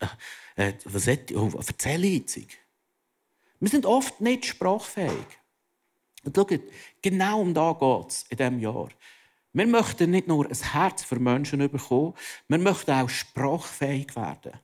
äh, 0.55 0.73
was 0.85 1.07
hätte 1.07 1.35
oh, 1.39 1.51
erzähle 1.55 2.07
ich 2.07 2.35
jetzt? 2.35 2.57
Wir 3.59 3.69
sind 3.69 3.85
oft 3.85 4.19
nicht 4.21 4.45
sprachfähig. 4.45 5.25
Und 6.23 6.35
schaut, 6.35 6.59
genau 7.01 7.41
um 7.41 7.53
da 7.53 7.73
geht 7.73 8.11
es 8.11 8.25
in 8.29 8.37
diesem 8.37 8.59
Jahr. 8.59 8.89
Wir 9.53 9.67
möchten 9.67 10.11
nicht 10.11 10.27
nur 10.27 10.45
ein 10.45 10.57
Herz 10.71 11.03
für 11.03 11.19
Menschen 11.19 11.59
bekommen, 11.59 12.13
wir 12.47 12.57
möchten 12.57 12.91
auch 12.91 13.09
sprachfähig 13.09 14.15
werden. 14.15 14.59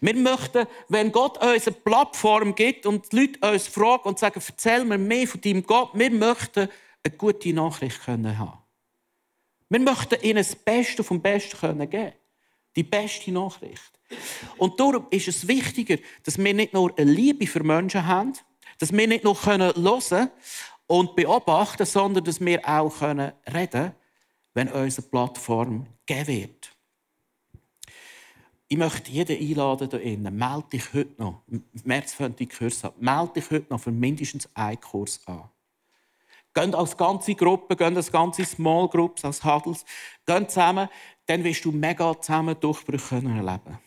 Wir 0.00 0.14
möchten, 0.14 0.66
wenn 0.88 1.12
Gott 1.12 1.42
uns 1.42 1.66
eine 1.66 1.76
Plattform 1.76 2.54
gibt 2.54 2.86
und 2.86 3.10
die 3.12 3.20
Leute 3.20 3.50
uns 3.50 3.66
fragen 3.68 4.08
und 4.08 4.18
sagen, 4.18 4.40
erzähl 4.46 4.84
mir 4.84 4.98
mehr 4.98 5.26
von 5.26 5.40
deinem 5.40 5.64
Gott, 5.64 5.90
wir 5.94 6.10
möchten 6.10 6.68
eine 7.02 7.16
gute 7.16 7.52
Nachricht 7.52 8.06
haben. 8.06 8.52
Wir 9.68 9.80
möchten 9.80 10.20
ihnen 10.22 10.36
das 10.36 10.54
Beste 10.56 11.02
vom 11.02 11.20
Besten 11.20 11.90
geben. 11.90 12.12
Die 12.76 12.82
beste 12.82 13.32
Nachricht. 13.32 13.94
Und 14.56 14.78
darum 14.78 15.06
ist 15.10 15.28
es 15.28 15.46
wichtiger, 15.46 15.96
dass 16.24 16.38
wir 16.38 16.54
nicht 16.54 16.72
nur 16.72 16.96
eine 16.96 17.10
Liebe 17.10 17.46
für 17.46 17.62
Menschen 17.62 18.06
haben, 18.06 18.32
dass 18.78 18.92
wir 18.92 19.06
nicht 19.06 19.24
nur 19.24 19.34
hören 19.44 19.72
können 19.74 20.30
und 20.86 21.16
beobachten, 21.16 21.86
sondern 21.86 22.24
dass 22.24 22.40
wir 22.40 22.60
auch 22.68 23.00
reden 23.00 23.32
können, 23.44 23.92
wenn 24.54 24.68
unsere 24.68 25.06
Plattform 25.06 25.86
gegeben 26.06 26.26
wird. 26.26 26.53
Ich 28.74 28.80
möchte 28.80 29.12
jeden 29.12 29.38
einladen 29.38 29.88
hier 29.88 30.00
innen. 30.00 30.36
Melde 30.36 30.66
dich 30.72 30.92
heute 30.92 31.22
noch. 31.22 31.42
Im 31.46 31.62
März 31.84 32.12
fängt 32.12 32.40
die 32.40 32.48
Kurs 32.48 32.84
an. 32.84 32.90
Melde 32.98 33.34
dich 33.34 33.48
heute 33.52 33.66
noch 33.70 33.78
für 33.78 33.92
mindestens 33.92 34.48
einen 34.52 34.80
Kurs 34.80 35.20
an. 35.26 35.48
Geht 36.52 36.74
als 36.74 36.96
ganze 36.96 37.36
Gruppe, 37.36 37.76
geht 37.76 37.96
als 37.96 38.10
ganze 38.10 38.44
Small 38.44 38.88
Groups, 38.88 39.24
als 39.24 39.44
Huddles. 39.44 39.84
Geht 40.26 40.50
zusammen, 40.50 40.88
dann 41.26 41.44
wirst 41.44 41.64
du 41.64 41.70
mega 41.70 42.20
zusammen 42.20 42.58
Durchbrüche 42.58 43.14
erleben 43.14 43.78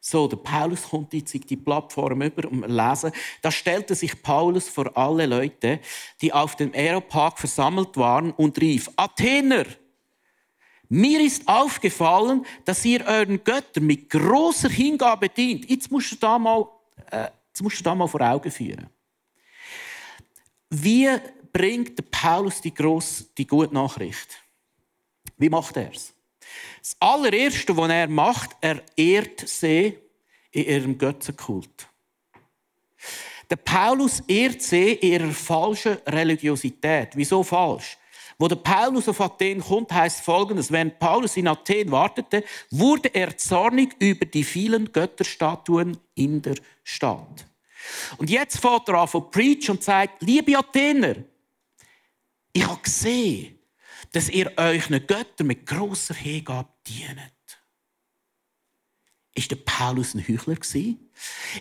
so, 0.00 0.28
der 0.28 0.36
Paulus 0.36 0.88
kommt 0.88 1.12
jetzt 1.14 1.34
in 1.34 1.40
die 1.40 1.56
Plattform 1.56 2.22
über 2.22 2.48
und 2.48 2.60
wir 2.60 2.68
lesen, 2.68 3.10
da 3.42 3.50
stellte 3.50 3.94
sich 3.96 4.22
Paulus 4.22 4.68
vor 4.68 4.96
alle 4.96 5.26
Leute, 5.26 5.80
die 6.20 6.32
auf 6.32 6.54
dem 6.54 6.72
Aeropark 6.72 7.38
versammelt 7.38 7.96
waren 7.96 8.30
und 8.30 8.60
rief, 8.60 8.88
Athener, 8.94 9.64
mir 10.88 11.20
ist 11.20 11.46
aufgefallen, 11.48 12.46
dass 12.64 12.84
ihr 12.84 13.04
euren 13.04 13.42
Göttern 13.42 13.86
mit 13.86 14.10
großer 14.10 14.68
Hingabe 14.68 15.28
dient. 15.28 15.68
Jetzt 15.68 15.90
musst 15.90 16.12
du 16.12 16.16
da 16.16 16.38
mal, 16.38 16.66
äh, 17.10 17.28
jetzt 17.48 17.62
musst 17.62 17.80
du 17.80 17.84
da 17.84 17.94
mal 17.94 18.06
vor 18.06 18.20
Augen 18.20 18.50
führen. 18.50 18.88
Wie 20.70 21.08
bringt 21.52 22.10
Paulus 22.10 22.60
die, 22.60 22.74
grosse, 22.74 23.26
die 23.36 23.46
gute 23.46 23.74
Nachricht? 23.74 24.42
Wie 25.36 25.48
macht 25.48 25.76
er 25.76 25.90
es? 25.92 26.14
Das 26.80 26.96
allererste, 27.00 27.76
was 27.76 27.90
er 27.90 28.08
macht, 28.08 28.50
er 28.60 28.82
ehrt 28.96 29.48
sie 29.48 29.98
in 30.50 30.64
ihrem 30.64 30.98
Götzenkult. 30.98 31.88
Der 33.50 33.56
Paulus 33.56 34.20
ehrt 34.26 34.62
sie 34.62 34.92
in 34.92 35.12
ihrer 35.12 35.32
falschen 35.32 35.98
Religiosität. 36.06 37.10
Wieso 37.14 37.42
falsch? 37.42 37.96
Wo 38.38 38.48
der 38.48 38.56
Paulus 38.56 39.08
auf 39.08 39.20
Athen 39.20 39.60
kommt, 39.60 39.92
heißt 39.92 40.20
Folgendes: 40.20 40.70
Wenn 40.70 40.98
Paulus 40.98 41.36
in 41.36 41.48
Athen 41.48 41.90
wartete, 41.90 42.44
wurde 42.70 43.14
er 43.14 43.36
zornig 43.36 43.96
über 43.98 44.26
die 44.26 44.44
vielen 44.44 44.92
Götterstatuen 44.92 45.96
in 46.14 46.42
der 46.42 46.56
Stadt. 46.84 47.46
Und 48.18 48.28
jetzt 48.28 48.58
fährt 48.58 48.88
er 48.88 48.96
an 48.96 49.08
von 49.08 49.30
Preach 49.30 49.70
und 49.70 49.82
sagt: 49.82 50.22
Liebe 50.22 50.56
Athener, 50.58 51.16
ich 52.52 52.66
habe 52.66 52.82
gesehen, 52.82 53.58
dass 54.12 54.28
ihr 54.28 54.52
euch 54.56 54.86
einen 54.86 55.06
Götter 55.06 55.44
mit 55.44 55.66
großer 55.66 56.14
Hingabe 56.14 56.68
dient. 56.86 57.32
Ist 59.34 59.50
der 59.50 59.56
Paulus 59.56 60.14
ein 60.14 60.26
Heuchler 60.26 60.56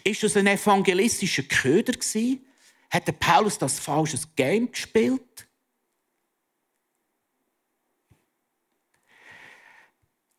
Ist 0.04 0.24
das 0.24 0.38
ein 0.38 0.48
evangelistischer 0.48 1.44
Köder 1.44 1.94
Hat 2.90 3.08
der 3.08 3.12
Paulus 3.12 3.58
das 3.58 3.80
falsches 3.80 4.34
Game 4.36 4.72
gespielt? 4.72 5.45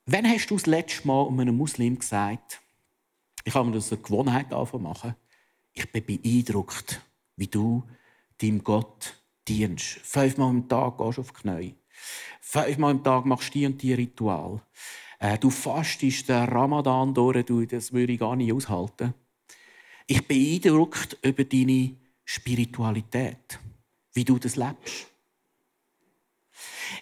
Wann 0.09 0.29
hast 0.29 0.47
du 0.51 0.55
das 0.55 0.67
letzte 0.67 1.05
Mal 1.09 1.27
einen 1.27 1.57
Muslim 1.57 1.99
gesagt, 1.99 2.61
ich 3.45 3.53
habe 3.57 3.69
mir 3.69 3.75
das 3.75 3.91
eine 3.91 4.01
Gewohnheit 4.01 4.53
machen, 4.53 5.17
ich 5.73 5.91
bin 5.91 6.05
beeindruckt, 6.07 7.01
wie 7.35 7.49
du 7.49 7.83
deinem 8.39 8.63
Gott 8.63 9.21
dienst. 9.49 9.99
Fünfmal 10.05 10.51
am 10.51 10.69
Tag 10.69 10.99
gehst 10.99 11.19
du 11.19 11.23
auf 11.23 11.33
die 11.33 11.41
Knie. 11.41 11.75
Fünfmal 12.41 12.93
am 12.93 13.03
Tag 13.03 13.25
machst 13.25 13.49
du 13.49 13.59
die 13.59 13.67
und 13.67 13.83
die 13.83 13.95
Ritual. 13.95 14.63
Äh, 15.19 15.39
du 15.39 15.51
fastest 15.51 16.29
den 16.29 16.45
Ramadan 16.45 17.13
durch, 17.13 17.45
du, 17.45 17.67
das 17.67 17.93
würde 17.93 18.13
ich 18.13 18.21
gar 18.21 18.37
nicht 18.37 18.53
aushalten. 18.53 19.13
Ich 20.07 20.25
bin 20.29 20.61
beeindruckt 20.61 21.19
über 21.23 21.43
deine 21.43 21.97
Spiritualität, 22.25 23.59
wie 24.13 24.25
du 24.25 24.39
das 24.39 24.55
lebst. 24.55 25.09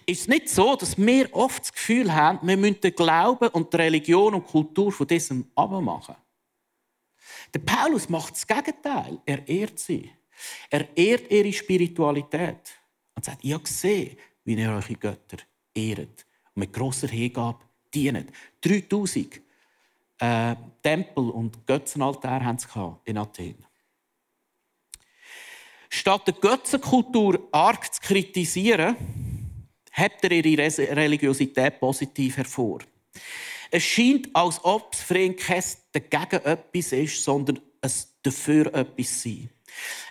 Ist 0.07 0.23
es 0.23 0.29
nicht 0.29 0.49
so, 0.49 0.77
dass 0.77 0.97
wir 0.97 1.35
oft 1.35 1.63
das 1.63 1.73
Gefühl 1.73 2.13
haben, 2.13 2.47
wir 2.47 2.57
müssen 2.57 2.81
den 2.81 2.95
Glauben 2.95 3.49
und 3.49 3.73
die 3.73 3.77
Religion 3.77 4.35
und 4.35 4.47
die 4.47 4.51
Kultur 4.51 4.93
von 4.93 5.07
diesem 5.07 5.51
abmachen? 5.55 6.17
Der 7.53 7.61
Paulus 7.61 8.09
macht 8.09 8.35
das 8.35 8.47
Gegenteil. 8.47 9.19
Er 9.25 9.47
ehrt 9.47 9.79
sie. 9.79 10.11
Er 10.71 10.97
ehrt 10.97 11.31
ihre 11.31 11.53
Spiritualität 11.53 12.77
und 13.15 13.25
sagt, 13.25 13.45
ich 13.45 13.53
habe 13.53 13.63
gesehen, 13.63 14.17
wie 14.45 14.55
ihr 14.55 14.71
eure 14.71 14.95
Götter 14.95 15.39
ehrt 15.73 16.27
und 16.55 16.61
mit 16.61 16.73
grosser 16.73 17.09
Hingabe 17.09 17.61
dient. 17.95 18.31
3000 18.61 19.41
äh, 20.19 20.57
Tempel 20.83 21.31
und 21.31 21.67
Götzenaltäre 21.67 22.45
haben 22.45 22.59
sie 22.59 22.69
in 23.05 23.19
Athen. 23.19 23.65
Statt 25.89 26.27
der 26.27 26.35
Götzenkultur 26.35 27.49
arg 27.53 27.95
zu 27.95 28.01
kritisieren, 28.01 28.97
hebt 29.95 30.25
er 30.25 30.33
ihre 30.33 30.97
Religiosität 30.97 31.79
positiv 31.79 32.37
hervor. 32.37 32.81
Es 33.71 33.83
scheint, 33.83 34.29
als 34.35 34.63
ob 34.65 34.95
ihn 35.11 35.37
kein 35.37 35.63
dagegen 35.93 36.45
etwas 36.45 36.93
ist, 36.93 37.25
sondern 37.25 37.61
es 37.81 38.09
dafür 38.23 38.73
etwas 38.75 39.23
sein. 39.23 39.51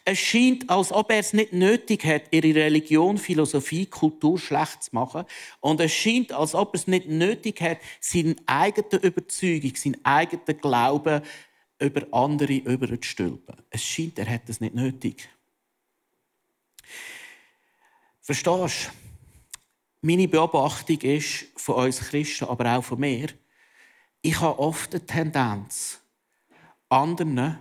Es 0.05 0.19
scheint, 0.19 0.69
als 0.69 0.91
ob 0.91 1.11
er 1.11 1.19
es 1.19 1.33
nicht 1.33 1.53
nötig 1.53 2.03
hat, 2.05 2.23
ihre 2.31 2.55
Religion, 2.55 3.17
Philosophie, 3.17 3.85
Kultur 3.85 4.37
schlecht 4.37 4.83
zu 4.83 4.89
machen. 4.93 5.25
Und 5.61 5.79
es 5.79 5.93
scheint, 5.93 6.33
als 6.33 6.55
ob 6.55 6.73
er 6.73 6.79
es 6.79 6.87
nicht 6.87 7.07
nötig 7.07 7.61
hat, 7.61 7.79
seine 8.01 8.35
eigene 8.45 9.01
Überzeugung, 9.01 9.75
seinen 9.75 10.03
eigenen 10.03 10.59
Glauben 10.59 11.21
über 11.79 12.07
andere 12.11 12.53
überzustülpen. 12.53 13.55
Es 13.69 13.83
scheint, 13.83 14.19
er 14.19 14.29
hat 14.29 14.49
es 14.49 14.59
nicht 14.59 14.75
nötig. 14.75 15.29
Verstehst 18.21 18.89
du? 18.89 19.02
Meine 20.05 20.27
Beobachtung 20.27 20.99
ist 20.99 21.45
von 21.55 21.75
uns 21.75 21.99
Christen, 21.99 22.43
aber 22.43 22.75
auch 22.75 22.83
von 22.83 22.99
mir, 22.99 23.29
ich 24.21 24.37
habe 24.41 24.59
oft 24.59 24.93
eine 24.93 25.05
Tendenz, 25.05 26.01
anderen 26.89 27.57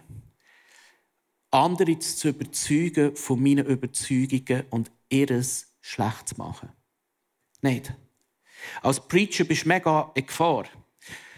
andere 1.53 1.97
zu 2.01 2.31
überzeugen 2.31 3.15
von 3.15 3.41
meinen 3.41 3.65
Überzeugungen 3.67 4.65
und 4.71 4.91
ihres 5.09 5.73
schlecht 5.81 6.31
zu 6.31 6.35
machen. 6.39 6.71
Nicht. 7.61 7.95
Als 8.83 9.07
Preacher 9.07 9.45
bist 9.45 9.65
du 9.65 9.69
mega 9.69 10.11
in 10.17 10.27
Gefahr, 10.27 10.65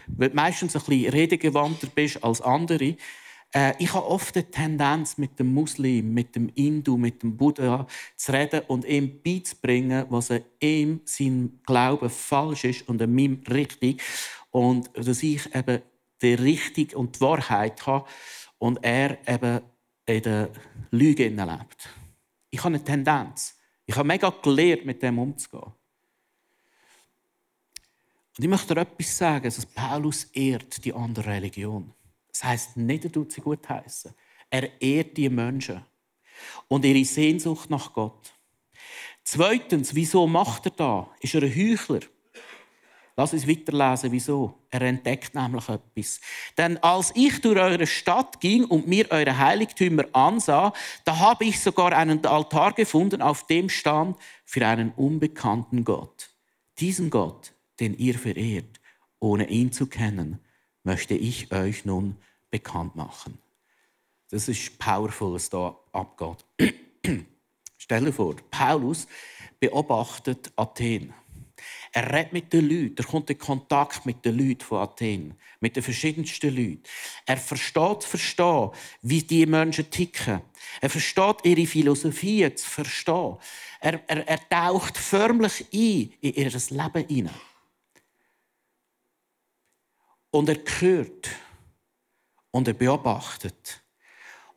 weil 0.07 0.29
du 0.29 0.35
meistens 0.35 0.75
ein 0.75 0.81
bisschen 0.81 1.11
redegewandter 1.11 1.85
bist 1.85 2.23
als 2.23 2.41
andere. 2.41 2.97
Äh, 3.55 3.73
ich 3.79 3.93
habe 3.93 4.05
oft 4.05 4.35
eine 4.35 4.51
Tendenz, 4.51 5.17
mit 5.17 5.39
dem 5.39 5.53
Muslim, 5.53 6.13
mit 6.13 6.35
dem 6.35 6.49
Hindu, 6.53 6.97
mit 6.97 7.23
dem 7.23 7.37
Buddha 7.37 7.87
zu 8.17 8.33
reden 8.33 8.61
und 8.67 8.83
ihm 8.83 9.21
beizubringen, 9.23 10.05
was 10.09 10.29
ihm 10.59 10.99
sein 11.05 11.61
Glaube 11.65 12.09
falsch 12.09 12.65
ist 12.65 12.89
und 12.89 13.01
an 13.01 13.15
meinem 13.15 13.41
richtig. 13.49 14.01
Und 14.51 14.89
dass 14.93 15.23
ich 15.23 15.55
eben 15.55 15.81
die 16.21 16.33
Richtung 16.33 16.99
und 16.99 17.15
die 17.15 17.21
Wahrheit 17.21 17.85
habe 17.87 18.05
und 18.57 18.83
er 18.83 19.17
eben 19.25 19.61
in 20.05 20.21
der 20.21 20.49
Lüge 20.91 21.29
lebt. 21.29 21.89
Ich 22.49 22.59
habe 22.59 22.75
eine 22.75 22.83
Tendenz. 22.83 23.57
Ich 23.85 23.95
habe 23.95 24.07
mega 24.07 24.29
gelernt, 24.29 24.85
mit 24.85 25.01
dem 25.01 25.17
umzugehen. 25.17 25.71
Und 28.37 28.43
ich 28.43 28.49
möchte 28.49 28.75
dir 28.75 28.81
etwas 28.81 29.17
sagen, 29.17 29.45
dass 29.45 29.65
Paulus 29.65 30.25
ehrt 30.33 30.83
die 30.83 30.93
andere 30.93 31.27
Religion. 31.27 31.94
Das 32.35 32.43
heißt 32.43 32.75
nicht, 32.75 33.05
er 33.05 33.11
tut 33.13 33.31
sie 33.31 33.39
gut 33.39 33.67
heißen. 33.69 34.13
Er 34.49 34.81
ehrt 34.81 35.15
die 35.15 35.29
Menschen 35.29 35.85
und 36.67 36.83
ihre 36.83 37.05
Sehnsucht 37.05 37.69
nach 37.69 37.93
Gott. 37.93 38.33
Zweitens, 39.23 39.95
wieso 39.95 40.27
macht 40.27 40.65
er 40.65 40.71
da? 40.71 41.09
Ist 41.21 41.33
er 41.33 41.43
ein 41.43 41.55
Heuchler? 41.55 42.01
Lass 43.15 43.31
uns 43.31 43.47
weiterlesen, 43.47 44.11
wieso. 44.11 44.53
Er 44.69 44.81
entdeckt 44.81 45.33
nämlich 45.33 45.69
etwas. 45.69 46.19
Denn 46.57 46.75
als 46.83 47.13
ich 47.15 47.39
durch 47.39 47.57
eure 47.57 47.87
Stadt 47.87 48.41
ging 48.41 48.65
und 48.65 48.85
mir 48.85 49.09
eure 49.11 49.37
Heiligtümer 49.37 50.03
ansah, 50.11 50.73
da 51.05 51.17
habe 51.17 51.45
ich 51.45 51.61
sogar 51.61 51.93
einen 51.93 52.25
Altar 52.25 52.73
gefunden, 52.73 53.21
auf 53.21 53.47
dem 53.47 53.69
stand 53.69 54.17
für 54.43 54.67
einen 54.67 54.91
unbekannten 54.91 55.85
Gott. 55.85 56.31
Diesen 56.79 57.09
Gott, 57.09 57.53
den 57.79 57.97
ihr 57.97 58.19
verehrt, 58.19 58.81
ohne 59.21 59.47
ihn 59.47 59.71
zu 59.71 59.87
kennen, 59.87 60.44
möchte 60.85 61.15
ich 61.15 61.51
euch 61.51 61.83
nun 61.85 62.15
bekannt 62.49 62.95
machen. 62.95 63.37
Das 64.29 64.47
ist 64.47 64.79
powerful, 64.79 65.33
was 65.33 65.49
da 65.49 65.77
abgeht. 65.91 66.45
Stell 67.77 68.05
dir 68.05 68.13
vor, 68.13 68.35
Paulus 68.49 69.07
beobachtet 69.59 70.51
Athen. 70.55 71.13
Er 71.91 72.11
redet 72.11 72.33
mit 72.33 72.51
den 72.51 72.69
Leuten, 72.69 72.95
er 72.97 73.05
kommt 73.05 73.29
in 73.29 73.37
Kontakt 73.37 74.05
mit 74.05 74.25
den 74.25 74.37
Leuten 74.37 74.61
von 74.61 74.79
Athen, 74.79 75.33
mit 75.59 75.75
den 75.75 75.83
verschiedensten 75.83 76.53
Leuten. 76.55 76.83
Er 77.25 77.37
versteht, 77.37 78.03
verstehen, 78.03 78.71
wie 79.01 79.21
die 79.21 79.45
Menschen 79.45 79.89
ticken. 79.89 80.41
Er 80.81 80.89
versteht 80.89 81.37
ihre 81.43 81.65
Philosophie 81.65 82.53
zu 82.53 82.69
verstehen. 82.69 83.37
Er, 83.79 84.01
er, 84.07 84.27
er 84.27 84.49
taucht 84.49 84.97
förmlich 84.97 85.65
ein 85.73 86.13
in 86.21 86.33
ihr 86.33 86.51
Leben 86.51 87.07
hinein. 87.07 87.54
Und 90.35 90.49
er 90.49 90.61
hört 90.81 91.29
und 92.51 92.67
er 92.67 92.73
beobachtet. 92.73 93.81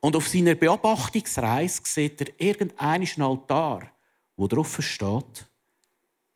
Und 0.00 0.16
auf 0.16 0.26
seiner 0.26 0.56
Beobachtungsreise 0.56 1.82
sieht 1.85 2.20
er 2.20 2.40
irgendeinen 2.40 3.23
Altar, 3.23 3.88
wo 4.35 4.49
drauf 4.49 4.82
steht, 4.82 5.47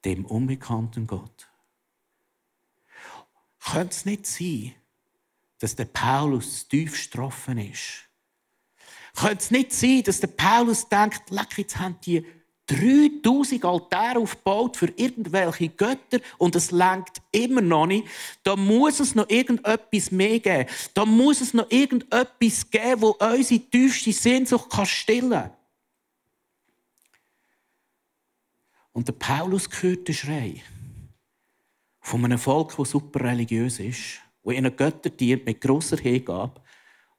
dem 0.05 0.27
unbekannten 0.27 1.09
Gott. 1.09 1.49
Könnte 3.59 3.97
es 3.97 4.05
nicht 4.05 4.27
sein, 4.27 4.77
dass 5.59 5.75
der 5.75 5.87
Paulus 5.87 6.69
tief 6.69 7.11
getroffen 7.11 7.59
ist? 7.59 8.09
Könnte 9.17 9.39
es 9.39 9.51
nicht 9.51 9.73
sein, 9.73 10.05
dass 10.05 10.21
der 10.21 10.29
Paulus 10.29 10.89
denkt, 10.89 11.31
leck, 11.31 11.59
jetzt 11.59 11.81
haben 11.81 11.99
die 12.07 12.25
3000 12.67 13.65
Altäre 13.65 14.19
aufgebaut 14.19 14.77
für 14.77 14.93
irgendwelche 14.97 15.69
Götter 15.69 16.21
und 16.39 16.55
es 16.55 16.71
lenkt 16.71 17.21
immer 17.33 17.61
noch 17.61 17.87
nicht. 17.87 18.07
Da 18.45 18.57
muss 18.57 19.01
es 19.01 19.15
noch 19.15 19.29
irgendetwas 19.29 20.11
mehr 20.11 20.39
geben. 20.39 20.69
Da 20.95 21.05
muss 21.05 21.41
es 21.41 21.55
noch 21.55 21.71
irgendetwas 21.71 22.71
geben, 22.71 23.03
wo 23.03 23.11
unsere 23.19 23.61
tiefste 23.61 24.13
Sehnsucht 24.13 24.71
stillen 24.87 25.31
kann. 25.31 25.51
Und 28.93 29.09
der 29.09 29.15
Paulus 29.15 29.69
hört 29.81 30.07
den 30.07 30.15
Schrei 30.15 30.63
von 32.01 32.25
einem 32.25 32.39
Volk, 32.39 32.77
das 32.77 32.91
super 32.91 33.25
religiös 33.25 33.81
ist, 33.81 34.21
das 34.45 34.55
ihnen 34.55 34.77
Götter 34.77 35.11
dient 35.11 35.47
mit 35.47 35.61
grosser 35.61 35.97
Hingabe. 35.97 36.61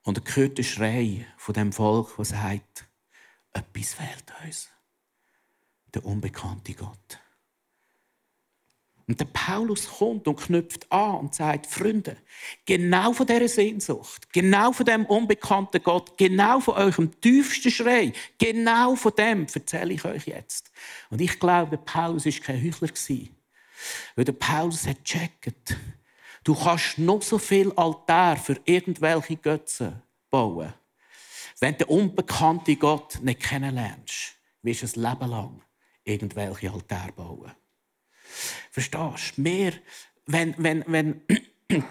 Und 0.03 0.17
er 0.19 0.35
hört 0.35 0.57
den 0.57 0.65
Schrei 0.65 1.25
von 1.37 1.53
dem 1.53 1.71
Volk, 1.73 2.13
das 2.17 2.29
sagt, 2.29 2.87
etwas 3.53 3.93
fehlt 3.93 4.33
uns 4.45 4.72
der 5.93 6.05
unbekannte 6.05 6.73
Gott. 6.73 7.19
Und 9.05 9.19
der 9.19 9.25
Paulus 9.25 9.87
kommt 9.97 10.27
und 10.29 10.39
knüpft 10.39 10.89
an 10.89 11.15
und 11.15 11.35
sagt, 11.35 11.67
Freunde, 11.67 12.15
genau 12.65 13.11
von 13.11 13.27
dieser 13.27 13.49
Sehnsucht, 13.49 14.31
genau 14.31 14.71
von 14.71 14.85
dem 14.85 15.05
unbekannten 15.05 15.83
Gott, 15.83 16.17
genau 16.17 16.61
von 16.61 16.75
eurem 16.75 17.19
tiefsten 17.19 17.69
Schrei, 17.69 18.13
genau 18.37 18.95
von 18.95 19.11
dem 19.17 19.45
erzähle 19.53 19.93
ich 19.93 20.05
euch 20.05 20.27
jetzt. 20.27 20.71
Und 21.09 21.19
ich 21.19 21.37
glaube, 21.37 21.71
der 21.71 21.83
Paulus 21.83 22.25
war 22.25 22.31
kein 22.31 22.63
Heuchler. 22.63 22.89
Weil 24.15 24.25
der 24.25 24.33
Paulus 24.33 24.87
hat 24.87 25.03
gecheckt, 25.03 25.75
du 26.45 26.55
kannst 26.55 26.97
noch 26.97 27.21
so 27.21 27.37
viel 27.37 27.73
Altar 27.73 28.37
für 28.37 28.57
irgendwelche 28.63 29.35
Götzen 29.35 30.01
bauen. 30.29 30.73
Wenn 31.59 31.77
du 31.77 31.85
den 31.85 31.89
unbekannten 31.89 32.79
Gott 32.79 33.19
nicht 33.21 33.41
kennenlernst, 33.41 34.35
wirst 34.61 34.81
du 34.81 34.85
es 34.85 34.95
Leben 34.95 35.29
lang 35.29 35.61
irgendwelche 36.03 36.71
Altäre 36.71 37.11
bauen. 37.13 37.51
Verstehst 38.71 39.37
du? 39.37 39.41
Mehr, 39.41 39.73
wenn, 40.25 40.55
wenn, 40.57 40.83
wenn, 40.87 41.21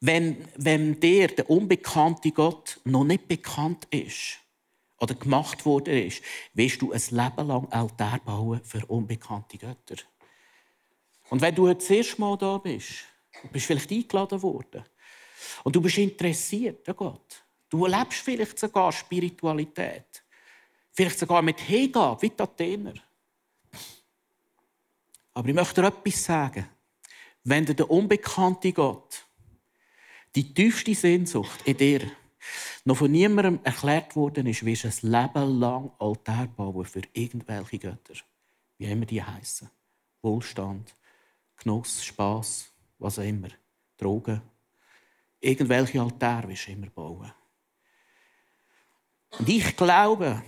wenn, 0.00 0.48
wenn 0.56 1.00
dir 1.00 1.28
der 1.28 1.48
unbekannte 1.50 2.30
Gott 2.30 2.80
noch 2.84 3.04
nicht 3.04 3.28
bekannt 3.28 3.86
ist 3.90 4.38
oder 4.98 5.14
gemacht 5.14 5.64
worden 5.66 5.94
ist, 6.06 6.22
wirst 6.54 6.80
du 6.82 6.92
ein 6.92 7.02
Leben 7.10 7.48
lang 7.48 7.68
Altar 7.70 8.20
bauen 8.20 8.60
für 8.64 8.84
unbekannte 8.86 9.58
Götter. 9.58 9.96
Und 11.30 11.40
wenn 11.40 11.54
du 11.54 11.68
jetzt 11.68 11.90
das 11.90 11.96
erste 11.96 12.20
Mal 12.20 12.36
da 12.36 12.58
bist, 12.58 13.06
du 13.42 13.48
bist 13.48 13.66
vielleicht 13.66 13.90
eingeladen 13.90 14.42
worden 14.42 14.84
und 15.64 15.74
du 15.74 15.80
bist 15.80 15.98
interessiert 15.98 16.88
an 16.88 16.96
Gott, 16.96 17.44
du 17.68 17.86
erlebst 17.86 18.20
vielleicht 18.20 18.58
sogar 18.58 18.92
Spiritualität, 18.92 20.22
vielleicht 20.92 21.18
sogar 21.18 21.42
mit 21.42 21.60
Hingabe, 21.60 22.22
wie 22.22 22.30
die 22.30 22.40
Athener. 22.40 22.94
Aber 25.34 25.48
ich 25.48 25.54
möchte 25.54 25.82
dir 25.82 25.88
etwas 25.88 26.24
sagen. 26.24 26.68
Wenn 27.42 27.66
dir 27.66 27.74
der 27.74 27.90
unbekannte 27.90 28.72
Gott, 28.72 29.26
die 30.34 30.54
tiefste 30.54 30.94
Sehnsucht 30.94 31.60
in 31.66 31.76
dir, 31.76 32.10
noch 32.84 32.96
von 32.96 33.10
niemandem 33.10 33.60
erklärt 33.64 34.16
worden 34.16 34.46
ist, 34.46 34.64
wirst 34.64 34.84
du 34.84 34.88
ein 34.88 35.12
Leben 35.12 35.58
lang 35.60 35.90
Altar 35.98 36.46
bauen 36.46 36.84
für 36.84 37.02
irgendwelche 37.12 37.78
Götter. 37.78 38.14
Wie 38.78 38.86
immer 38.86 39.06
die 39.06 39.22
heißen. 39.22 39.70
Wohlstand, 40.22 40.94
Genuss, 41.56 42.04
Spass, 42.04 42.70
was 42.98 43.18
auch 43.18 43.24
immer. 43.24 43.48
Drogen. 43.96 44.40
Irgendwelche 45.40 46.00
Altäre 46.00 46.48
wirst 46.48 46.68
du 46.68 46.72
immer 46.72 46.90
bauen. 46.90 47.32
Und 49.38 49.48
ich 49.48 49.76
glaube, 49.76 50.42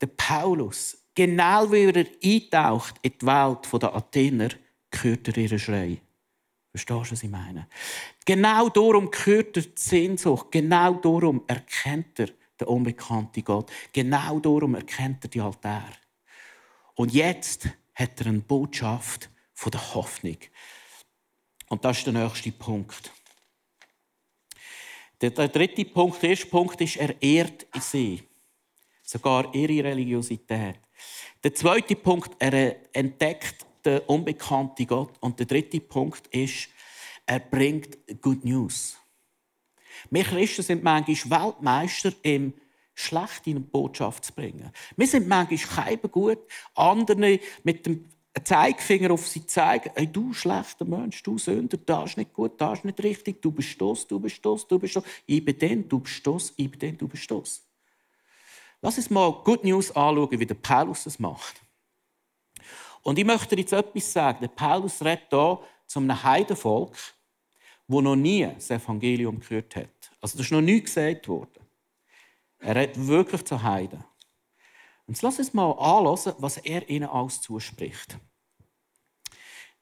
der 0.00 0.06
Paulus 0.06 1.01
Genau 1.14 1.70
wie 1.70 1.84
er 1.84 2.06
eintaucht 2.22 2.94
in 3.02 3.12
die 3.20 3.26
Welt 3.26 3.82
der 3.82 3.94
Athener, 3.94 4.48
hört 4.94 5.28
er 5.28 5.36
ihren 5.36 5.58
Schrei. 5.58 6.00
Verstehst 6.70 7.10
du, 7.10 7.12
was 7.12 7.22
ich 7.22 7.30
meine? 7.30 7.68
Genau 8.24 8.68
darum 8.70 9.10
hört 9.24 9.56
er 9.58 9.62
die 9.62 9.72
Sehnsucht. 9.74 10.50
Genau 10.50 10.94
darum 10.94 11.42
erkennt 11.46 12.18
er 12.18 12.28
den 12.58 12.68
unbekannten 12.68 13.44
Gott. 13.44 13.70
Genau 13.92 14.40
darum 14.40 14.74
erkennt 14.74 15.24
er 15.24 15.28
die 15.28 15.40
Altäre. 15.40 15.98
Und 16.94 17.12
jetzt 17.12 17.68
hat 17.94 18.20
er 18.20 18.28
eine 18.28 18.40
Botschaft 18.40 19.28
von 19.52 19.70
der 19.70 19.94
Hoffnung. 19.94 20.38
Und 21.68 21.84
das 21.84 21.98
ist 21.98 22.06
der 22.06 22.14
nächste 22.14 22.52
Punkt. 22.52 23.12
Der, 25.20 25.30
dritte 25.30 25.84
Punkt, 25.84 26.22
der 26.22 26.30
erste 26.30 26.46
Punkt 26.46 26.80
ist, 26.80 26.96
er 26.96 27.20
ehrt 27.22 27.66
sie. 27.80 28.22
Sogar 29.02 29.54
ihre 29.54 29.84
Religiosität. 29.84 30.80
Der 31.44 31.54
zweite 31.54 31.96
Punkt, 31.96 32.36
er 32.38 32.76
entdeckt 32.94 33.66
den 33.84 33.98
unbekannten 34.06 34.86
Gott. 34.86 35.14
Und 35.20 35.40
der 35.40 35.46
dritte 35.46 35.80
Punkt 35.80 36.28
ist, 36.28 36.68
er 37.26 37.40
bringt 37.40 37.98
Good 38.20 38.44
News. 38.44 38.96
Wir 40.10 40.22
Christen 40.22 40.62
sind 40.62 40.84
manchmal 40.84 41.44
Weltmeister 41.44 42.12
im 42.22 42.54
schlecht 42.94 43.46
in 43.46 43.56
eine 43.56 43.64
Botschaft 43.64 44.24
zu 44.24 44.32
bringen. 44.32 44.70
Wir 44.96 45.06
sind 45.06 45.26
manchmal 45.26 45.86
keinem 45.86 46.10
gut, 46.12 46.38
andere 46.74 47.40
mit 47.64 47.86
dem 47.86 48.08
Zeigefinger 48.44 49.10
auf 49.10 49.26
sie 49.26 49.44
zeigen, 49.44 49.90
hey, 49.94 50.06
du 50.06 50.32
schlechter 50.32 50.84
Mensch, 50.84 51.22
du 51.22 51.38
Sünder, 51.38 51.76
das 51.76 52.10
ist 52.10 52.16
nicht 52.18 52.32
gut, 52.32 52.60
das 52.60 52.78
ist 52.78 52.84
nicht 52.84 53.02
richtig, 53.02 53.42
du 53.42 53.50
bist 53.50 53.80
das, 53.80 54.06
du 54.06 54.20
bist 54.20 54.44
das, 54.44 54.66
du 54.66 54.78
bist 54.78 54.96
das, 54.96 55.04
ich 55.26 55.44
bin 55.44 55.58
den, 55.58 55.88
du 55.88 55.98
bist 55.98 56.26
das, 56.26 56.52
ich 56.56 56.70
bin 56.70 56.78
den, 56.78 56.98
du 56.98 57.08
bist 57.08 57.30
das. 57.30 57.62
Lass 58.84 58.98
uns 58.98 59.10
mal 59.10 59.30
Good 59.44 59.62
News 59.62 59.92
anschauen, 59.92 60.40
wie 60.40 60.46
der 60.46 60.56
Paulus 60.56 61.04
das 61.04 61.20
macht. 61.20 61.62
Und 63.02 63.16
ich 63.16 63.24
möchte 63.24 63.56
jetzt 63.56 63.72
etwas 63.72 64.12
sagen. 64.12 64.38
Der 64.40 64.48
Paulus 64.48 65.00
redet 65.02 65.28
hier 65.30 65.60
zu 65.86 66.00
einem 66.00 66.22
Heidenvolk, 66.22 66.96
wo 67.86 68.00
noch 68.00 68.16
nie 68.16 68.44
das 68.44 68.70
Evangelium 68.70 69.38
gehört 69.38 69.76
hat. 69.76 70.10
Also 70.20 70.36
das 70.36 70.46
ist 70.46 70.52
noch 70.52 70.60
nie 70.60 70.80
gesagt 70.80 71.28
worden. 71.28 71.64
Er 72.58 72.74
redet 72.74 73.06
wirklich 73.06 73.44
zu 73.44 73.62
Heiden. 73.62 74.04
Und 75.06 75.14
jetzt 75.14 75.22
lass 75.22 75.38
uns 75.38 75.54
mal 75.54 75.70
anschauen, 75.70 76.34
was 76.38 76.56
er 76.58 76.88
ihnen 76.88 77.08
alles 77.08 77.40
zuspricht. 77.40 78.18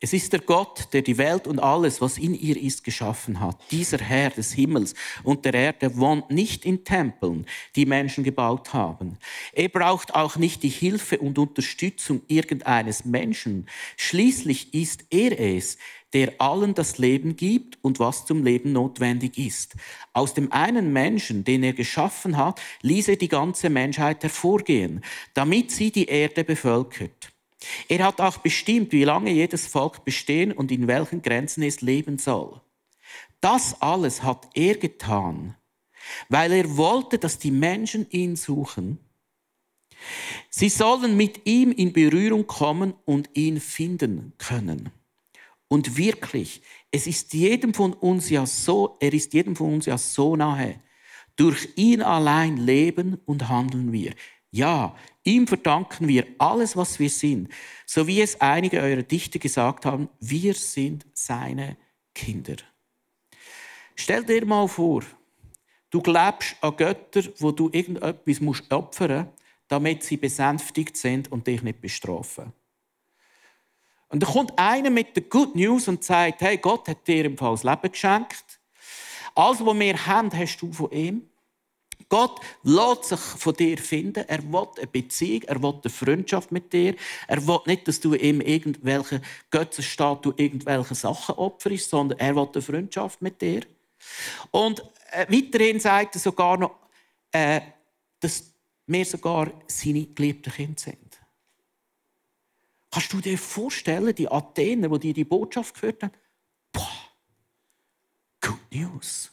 Es 0.03 0.15
ist 0.15 0.33
der 0.33 0.41
Gott, 0.41 0.89
der 0.95 1.03
die 1.03 1.19
Welt 1.19 1.47
und 1.47 1.59
alles, 1.59 2.01
was 2.01 2.17
in 2.17 2.35
ihr 2.35 2.57
ist, 2.57 2.85
geschaffen 2.85 3.39
hat. 3.39 3.61
Dieser 3.71 3.99
Herr 3.99 4.31
des 4.31 4.53
Himmels 4.53 4.95
und 5.25 5.45
der 5.45 5.53
Erde 5.53 5.95
wohnt 5.99 6.31
nicht 6.31 6.65
in 6.65 6.85
Tempeln, 6.85 7.45
die 7.77 7.85
Menschen 7.85 8.25
gebaut 8.25 8.73
haben. 8.73 9.19
Er 9.53 9.69
braucht 9.69 10.15
auch 10.15 10.37
nicht 10.37 10.63
die 10.63 10.71
Hilfe 10.71 11.19
und 11.19 11.39
Unterstützung 11.39 12.23
irgendeines 12.29 13.05
Menschen. 13.05 13.69
Schließlich 13.99 14.73
ist 14.73 15.05
er 15.11 15.39
es, 15.39 15.77
der 16.15 16.33
allen 16.39 16.73
das 16.73 16.97
Leben 16.97 17.37
gibt 17.37 17.79
und 17.83 18.01
was 18.01 18.25
zum 18.25 18.43
Leben 18.43 18.73
notwendig 18.73 19.37
ist. 19.37 19.77
Aus 20.15 20.33
dem 20.33 20.51
einen 20.51 20.95
Menschen, 20.95 21.45
den 21.45 21.63
er 21.63 21.75
geschaffen 21.75 22.39
hat, 22.39 22.59
ließ 22.81 23.09
er 23.09 23.17
die 23.17 23.29
ganze 23.29 23.69
Menschheit 23.69 24.23
hervorgehen, 24.23 25.05
damit 25.35 25.71
sie 25.71 25.93
die 25.93 26.07
Erde 26.07 26.43
bevölkert. 26.43 27.33
Er 27.89 28.05
hat 28.05 28.21
auch 28.21 28.39
bestimmt, 28.39 28.93
wie 28.93 29.05
lange 29.05 29.31
jedes 29.31 29.67
Volk 29.67 30.05
bestehen 30.05 30.53
und 30.53 30.71
in 30.73 30.87
welchen 30.87 31.23
Grenzen 31.23 31.63
es 31.63 31.81
leben 31.81 32.19
soll. 32.19 32.61
Das 33.41 33.81
alles 33.81 34.23
hat 34.23 34.49
er 34.55 34.77
getan, 34.77 35.57
weil 36.29 36.53
er 36.53 36.77
wollte, 36.77 37.19
dass 37.19 37.39
die 37.39 37.51
Menschen 37.51 38.09
ihn 38.11 38.37
suchen. 38.37 38.99
Sie 40.49 40.69
sollen 40.69 41.17
mit 41.17 41.47
ihm 41.47 41.73
in 41.73 41.93
Berührung 41.93 42.47
kommen 42.47 42.95
und 43.05 43.31
ihn 43.35 43.61
finden 43.61 44.33
können. 44.39 44.91
Und 45.69 45.97
wirklich, 45.97 46.63
es 46.91 47.07
ist 47.07 47.33
jedem 47.33 47.75
von 47.75 47.93
uns 47.93 48.31
ja 48.31 48.45
so, 48.47 48.97
er 49.01 49.13
ist 49.13 49.35
jedem 49.35 49.55
von 49.55 49.75
uns 49.75 49.87
ja 49.87 49.99
so 49.99 50.37
nahe. 50.37 50.81
Durch 51.37 51.69
ihn 51.77 52.03
allein 52.03 52.57
leben 52.57 53.21
und 53.25 53.49
handeln 53.49 53.93
wir. 53.93 54.15
Ja, 54.51 54.97
ihm 55.23 55.47
verdanken 55.47 56.09
wir 56.09 56.27
alles, 56.39 56.77
was 56.77 56.99
wir 56.99 57.11
sind, 57.11 57.49
so 57.87 58.07
wie 58.07 58.21
es 58.21 58.41
einige 58.41 58.81
eurer 58.81 59.03
Dichter 59.03 59.39
gesagt 59.39 59.87
haben, 59.87 60.09
wir 60.19 60.55
sind 60.55 61.07
seine 61.13 61.77
Kinder. 62.15 62.57
Stell 63.95 64.25
dir 64.25 64.45
mal 64.45 64.67
vor, 64.67 65.05
du 65.91 66.01
glaubst 66.01 66.57
an 66.61 66.77
Götter, 66.77 67.23
wo 67.39 67.53
du 67.53 67.69
irgendetwas 67.71 68.41
musst 68.41 68.73
opfern 68.73 69.27
musst, 69.27 69.41
damit 69.69 70.03
sie 70.03 70.17
besänftigt 70.17 70.97
sind 70.97 71.31
und 71.31 71.47
dich 71.47 71.63
nicht 71.63 71.81
bestrafen. 71.81 72.53
Und 74.09 74.21
da 74.25 74.27
kommt 74.27 74.59
einer 74.59 74.91
mit 74.91 75.15
der 75.15 75.23
Good 75.23 75.55
News 75.55 75.87
und 75.87 76.03
sagt, 76.03 76.41
hey, 76.41 76.59
Gott 76.59 76.89
hat 76.89 77.07
dir 77.07 77.25
im 77.25 77.39
Fall 77.39 77.53
das 77.53 77.63
Leben 77.63 77.93
geschenkt. 77.93 78.61
Alles, 79.37 79.65
was 79.65 79.79
wir 79.79 80.07
haben, 80.07 80.37
hast 80.37 80.59
du 80.59 80.73
von 80.73 80.91
ihm. 80.91 81.30
Gott 82.09 82.41
lässt 82.63 83.05
sich 83.05 83.19
von 83.19 83.55
dir 83.55 83.79
finden. 83.79 84.25
Er 84.27 84.43
will 84.43 84.67
eine 84.77 84.87
Beziehung, 84.87 85.43
er 85.43 85.63
will 85.63 85.75
eine 85.83 85.91
Freundschaft 85.91 86.53
mit 86.53 86.73
dir. 86.73 86.95
Er 87.29 87.47
will 87.47 87.61
nicht, 87.67 87.87
dass 87.89 88.01
du 88.01 88.15
ihm 88.15 88.41
irgendwelche 88.41 89.21
Götzenstatue, 89.51 90.35
irgendwelche 90.37 90.95
Sachen 90.95 91.35
opferst, 91.37 91.91
sondern 91.91 92.19
er 92.19 92.35
will 92.37 92.49
eine 92.53 92.63
Freundschaft 92.63 93.23
mit 93.23 93.41
dir. 93.41 93.63
Und 94.51 94.81
äh, 95.13 95.27
weiterhin 95.29 95.81
sagt 95.81 96.17
er 96.17 96.21
sogar 96.21 96.57
noch, 96.57 96.77
äh, 97.33 97.61
dass 98.21 98.53
wir 98.87 99.05
sogar 99.05 99.53
seine 99.67 100.07
geliebten 100.07 100.53
Kinder 100.53 100.81
sind. 100.81 101.21
Kannst 102.91 103.13
du 103.13 103.21
dir 103.21 103.39
vorstellen, 103.39 104.15
die 104.15 104.29
Athener, 104.29 104.89
die 104.89 104.99
dir 104.99 105.15
die 105.15 105.25
Botschaft 105.25 105.75
gehört 105.75 106.03
haben? 106.03 106.13
Boah, 106.73 106.89
good 108.41 108.59
news 108.73 109.31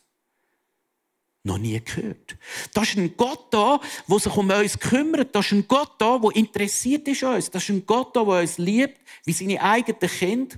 noch 1.48 1.58
nie 1.58 1.82
gehört. 1.84 2.38
Da 2.74 2.84
ist 2.84 2.96
ein 2.96 3.18
Gott 3.18 3.52
da, 3.52 3.80
der 4.08 4.20
sich 4.20 4.36
um 4.36 4.50
uns 4.50 4.78
kümmert. 4.78 5.34
Da 5.34 5.40
ist 5.40 5.52
ein 5.52 5.68
Gott 5.68 5.94
da, 5.98 6.20
der 6.20 6.36
interessiert 6.36 7.08
ist 7.08 7.24
uns. 7.24 7.50
Da 7.50 7.58
ist 7.58 7.70
ein 7.70 7.86
Gott 7.86 8.16
da, 8.16 8.24
der 8.24 8.42
uns 8.42 8.60
liebt, 8.60 9.00
wie 9.26 9.34
seine 9.34 9.62
eigenen 9.62 10.00
Kinder. 10.00 10.58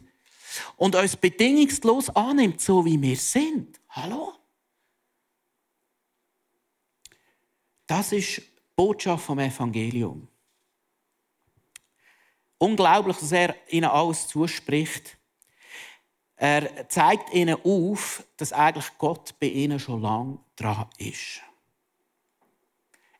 Und 0.76 0.96
uns 0.96 1.16
bedingungslos 1.16 2.10
annimmt, 2.10 2.60
so 2.60 2.84
wie 2.84 3.02
wir 3.02 3.16
sind. 3.16 3.80
Hallo? 3.90 4.34
Das 7.88 8.12
ist 8.12 8.38
die 8.38 8.44
Botschaft 8.76 9.26
vom 9.26 9.40
Evangelium. 9.40 10.28
Unglaublich, 12.58 13.18
dass 13.18 13.32
er 13.32 13.56
ihnen 13.70 13.90
alles 13.90 14.28
zuspricht. 14.28 15.18
Er 16.36 16.88
zeigt 16.88 17.34
ihnen 17.34 17.58
auf, 17.64 18.24
dass 18.38 18.54
eigentlich 18.54 18.98
Gott 18.98 19.38
bei 19.40 19.48
ihnen 19.48 19.80
schon 19.80 20.02
lange 20.02 20.40
dran 20.60 20.88
ist. 20.98 21.42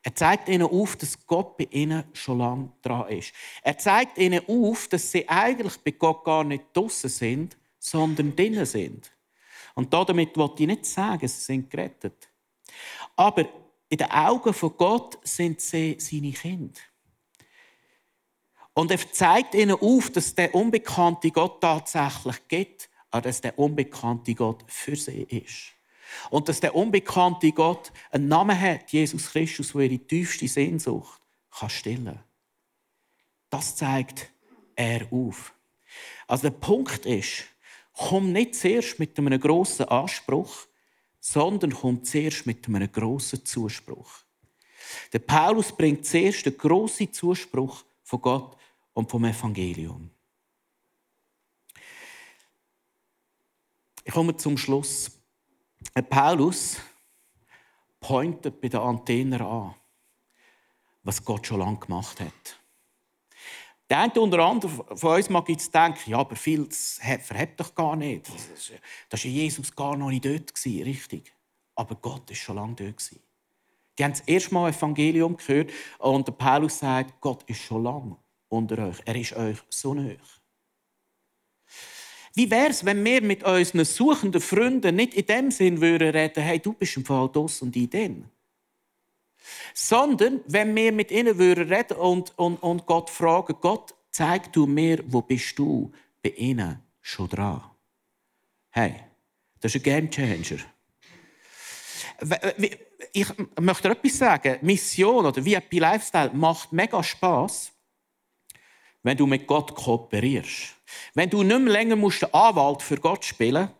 Er 0.02 0.14
zeigt 0.14 0.48
ihnen 0.48 0.66
auf, 0.66 0.96
dass 0.96 1.26
Gott 1.26 1.56
bei 1.58 1.68
ihnen 1.70 2.04
schon 2.14 2.38
lange 2.38 2.72
dran 2.80 3.08
ist. 3.08 3.32
Er 3.62 3.76
zeigt 3.76 4.16
ihnen 4.18 4.42
auf, 4.48 4.88
dass 4.88 5.10
sie 5.10 5.28
eigentlich 5.28 5.76
bei 5.78 5.90
Gott 5.90 6.24
gar 6.24 6.42
nicht 6.42 6.64
draußen 6.72 7.10
sind, 7.10 7.56
sondern 7.78 8.34
drinnen 8.34 8.64
sind. 8.64 9.10
Und 9.74 9.92
damit 9.92 10.36
wollte 10.36 10.62
ich 10.62 10.68
nicht 10.68 10.86
sagen, 10.86 11.28
sie 11.28 11.40
sind 11.40 11.70
gerettet. 11.70 12.28
Aber 13.16 13.46
in 13.88 13.98
den 13.98 14.10
Augen 14.10 14.54
von 14.54 14.76
Gott 14.76 15.18
sind 15.22 15.60
sie 15.60 15.96
seine 15.98 16.32
Kinder. 16.32 16.80
Und 18.72 18.90
er 18.90 19.12
zeigt 19.12 19.54
ihnen 19.54 19.76
auf, 19.78 20.10
dass 20.10 20.34
der 20.34 20.54
unbekannte 20.54 21.30
Gott 21.30 21.60
tatsächlich 21.60 22.48
gibt 22.48 22.90
aber 23.10 23.22
dass 23.22 23.40
der 23.40 23.58
unbekannte 23.58 24.34
Gott 24.34 24.64
für 24.66 24.96
sie 24.96 25.22
ist. 25.22 25.72
Und 26.30 26.48
dass 26.48 26.60
der 26.60 26.74
unbekannte 26.74 27.52
Gott 27.52 27.92
einen 28.10 28.28
Namen 28.28 28.58
hat, 28.58 28.90
Jesus 28.90 29.30
Christus, 29.30 29.72
der 29.72 29.82
ihre 29.82 29.98
tiefste 29.98 30.48
Sehnsucht 30.48 31.20
kann 31.50 31.70
stillen 31.70 32.18
Das 33.48 33.76
zeigt 33.76 34.30
er 34.76 35.06
auf. 35.12 35.52
Also 36.26 36.48
der 36.48 36.56
Punkt 36.56 37.06
ist, 37.06 37.44
komm 37.92 38.32
nicht 38.32 38.54
zuerst 38.54 38.98
mit 38.98 39.18
einem 39.18 39.40
grossen 39.40 39.86
Anspruch, 39.88 40.66
sondern 41.20 41.72
komm 41.72 42.04
zuerst 42.04 42.46
mit 42.46 42.66
einem 42.66 42.90
grossen 42.90 43.44
Zuspruch. 43.44 44.10
Der 45.12 45.18
Paulus 45.18 45.72
bringt 45.76 46.06
zuerst 46.06 46.46
den 46.46 46.56
grossen 46.56 47.12
Zuspruch 47.12 47.84
von 48.02 48.20
Gott 48.20 48.56
und 48.94 49.10
vom 49.10 49.24
Evangelium. 49.24 50.10
Ich 54.04 54.12
komme 54.12 54.36
zum 54.36 54.56
Schluss. 54.56 55.19
Paulus 56.08 56.76
pointet 58.00 58.60
bei 58.60 58.68
den 58.68 58.80
Antennen 58.80 59.40
an, 59.40 59.74
was 61.02 61.24
Gott 61.24 61.46
schon 61.46 61.60
lange 61.60 61.78
gemacht 61.78 62.20
hat. 62.20 62.60
Der 63.90 63.98
eine 63.98 64.20
unter 64.20 64.38
anderem 64.38 64.84
von 64.96 65.16
uns 65.16 65.28
mag 65.28 65.48
jetzt 65.48 65.74
denken, 65.74 66.10
ja, 66.10 66.18
aber 66.18 66.36
viel 66.36 66.68
verhebt 66.70 67.58
doch 67.58 67.74
gar 67.74 67.96
nicht. 67.96 68.28
Da 69.08 69.16
war 69.16 69.24
Jesus 69.24 69.74
gar 69.74 69.96
noch 69.96 70.10
nicht 70.10 70.24
dort, 70.24 70.52
richtig. 70.64 71.32
Aber 71.74 71.96
Gott 71.96 72.30
ist 72.30 72.38
schon 72.38 72.54
lange 72.54 72.76
dort. 72.76 73.10
Die 73.98 74.04
haben 74.04 74.12
das 74.12 74.20
erste 74.20 74.54
Mal 74.54 74.70
Evangelium 74.70 75.36
gehört 75.36 75.72
und 75.98 76.38
Paulus 76.38 76.78
sagt, 76.78 77.20
Gott 77.20 77.42
ist 77.48 77.62
schon 77.62 77.82
lange 77.82 78.16
unter 78.48 78.86
euch. 78.86 78.98
Er 79.04 79.16
ist 79.16 79.32
euch 79.32 79.58
so 79.68 79.92
nahe. 79.92 80.16
Wie 82.34 82.50
wäre 82.50 82.70
es, 82.70 82.84
wenn 82.84 83.04
wir 83.04 83.22
mit 83.22 83.42
unseren 83.42 83.84
suchenden 83.84 84.40
Freunden 84.40 84.96
nicht 84.96 85.14
in 85.14 85.26
dem 85.26 85.50
Sinn 85.50 85.80
würden 85.80 86.10
reden, 86.10 86.42
hey, 86.42 86.60
du 86.60 86.72
bist 86.72 86.96
im 86.96 87.04
Fall 87.04 87.28
das 87.32 87.60
und 87.62 87.74
ich 87.74 87.90
den? 87.90 88.30
Sondern 89.74 90.40
wenn 90.46 90.74
wir 90.76 90.92
mit 90.92 91.10
ihnen 91.10 91.38
würden 91.38 91.72
reden 91.72 91.96
und, 91.96 92.38
und, 92.38 92.62
und 92.62 92.86
Gott 92.86 93.10
fragen, 93.10 93.56
Gott, 93.60 93.94
zeig 94.10 94.52
du 94.52 94.66
mir, 94.66 95.02
wo 95.06 95.22
bist 95.22 95.58
du 95.58 95.90
bei 96.22 96.30
ihnen 96.30 96.80
schon 97.00 97.28
dran? 97.28 97.62
Hey, 98.70 98.94
das 99.60 99.74
ist 99.74 99.80
ein 99.80 99.82
Game 99.82 100.10
Changer. 100.10 100.60
Ich 103.12 103.26
möchte 103.58 103.88
etwas 103.88 104.18
sagen. 104.18 104.58
Mission 104.62 105.26
oder 105.26 105.44
VIP 105.44 105.74
Lifestyle 105.74 106.30
macht 106.32 106.72
mega 106.72 107.02
Spaß, 107.02 107.72
wenn 109.02 109.16
du 109.16 109.26
mit 109.26 109.46
Gott 109.46 109.74
kooperierst. 109.74 110.76
Wenn 111.14 111.30
du 111.30 111.42
nicht 111.42 111.60
mehr 111.60 111.72
länger 111.72 111.96
musst 111.96 112.22
den 112.22 112.34
Anwalt 112.34 112.82
für 112.82 112.96
Gott 112.96 113.24
spielen 113.24 113.70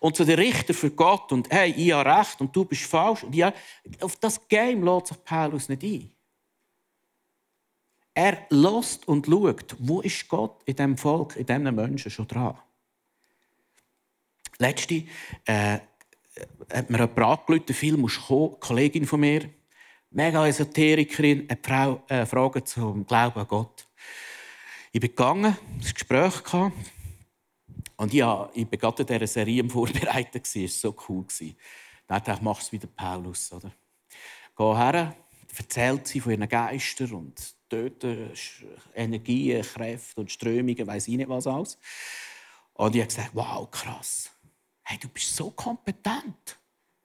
und 0.00 0.16
zu 0.16 0.24
den 0.24 0.38
Richter 0.38 0.74
für 0.74 0.90
Gott 0.90 1.32
und 1.32 1.50
hey, 1.50 1.72
ich 1.76 1.92
habe 1.92 2.08
recht 2.08 2.40
und 2.40 2.54
du 2.54 2.64
bist 2.64 2.82
falsch. 2.82 3.24
Und 3.24 3.34
ja, 3.34 3.52
auf 4.00 4.16
das 4.16 4.46
Game 4.48 4.84
lädt 4.84 5.06
sich 5.06 5.24
Paulus 5.24 5.68
nicht 5.68 5.82
ein. 5.82 6.10
Er 8.14 8.46
lässt 8.50 9.06
und 9.06 9.26
schaut, 9.26 9.76
wo 9.78 10.00
ist 10.00 10.28
Gott 10.28 10.62
in 10.64 10.74
diesem 10.74 10.98
Volk, 10.98 11.36
in 11.36 11.46
diesen 11.46 11.74
Menschen 11.74 12.10
schon 12.10 12.26
dran. 12.26 12.58
Letzte 14.58 15.04
äh, 15.44 15.78
hat 16.72 16.90
mir 16.90 16.98
jemand 16.98 17.18
angerufen, 17.18 17.74
Film 17.74 18.00
muss 18.00 18.20
kommen, 18.20 18.50
eine 18.50 18.58
Kollegin 18.58 19.06
von 19.06 19.20
mir, 19.20 19.48
mega 20.10 20.46
Esoterikerin, 20.46 21.48
eine 21.48 21.58
Frau, 21.62 22.02
äh, 22.08 22.26
Frage 22.26 22.64
zum 22.64 23.06
Glauben 23.06 23.38
an 23.38 23.46
Gott. 23.46 23.87
Ich 24.90 25.00
bin 25.00 25.10
gegangen, 25.10 25.56
ein 25.74 25.80
Gespräch 25.80 26.42
gehabt. 26.42 26.72
Und 27.96 28.14
ja, 28.14 28.48
ich 28.54 28.70
war 28.70 28.78
gerade 28.78 29.02
in 29.02 29.06
dieser 29.06 29.26
Serie 29.26 29.62
am 29.62 29.70
Vorbereiten. 29.70 30.40
Es 30.42 30.56
war 30.56 30.68
so 30.68 30.96
cool. 31.08 31.26
Dann 32.06 32.18
dachte 32.18 32.32
ich, 32.32 32.40
mach 32.40 32.60
es 32.60 32.72
wie 32.72 32.78
der 32.78 32.88
Paulus. 32.88 33.52
Oder? 33.52 33.70
Geh 34.56 34.74
her, 34.74 35.16
erzählt 35.56 36.06
sie 36.06 36.20
von 36.20 36.32
ihren 36.32 36.48
Geistern 36.48 37.12
und 37.12 37.54
töten 37.68 38.30
Energien, 38.94 39.62
Kräfte 39.62 40.20
und 40.20 40.32
Strömungen, 40.32 40.86
weiß 40.86 41.08
ich 41.08 41.16
nicht 41.16 41.28
was 41.28 41.46
alles. 41.46 41.78
Und 42.74 42.94
ich 42.94 43.02
habe 43.02 43.08
gesagt, 43.08 43.30
wow, 43.34 43.70
krass. 43.70 44.30
Hey, 44.84 44.98
du 44.98 45.08
bist 45.08 45.34
so 45.34 45.50
kompetent. 45.50 46.58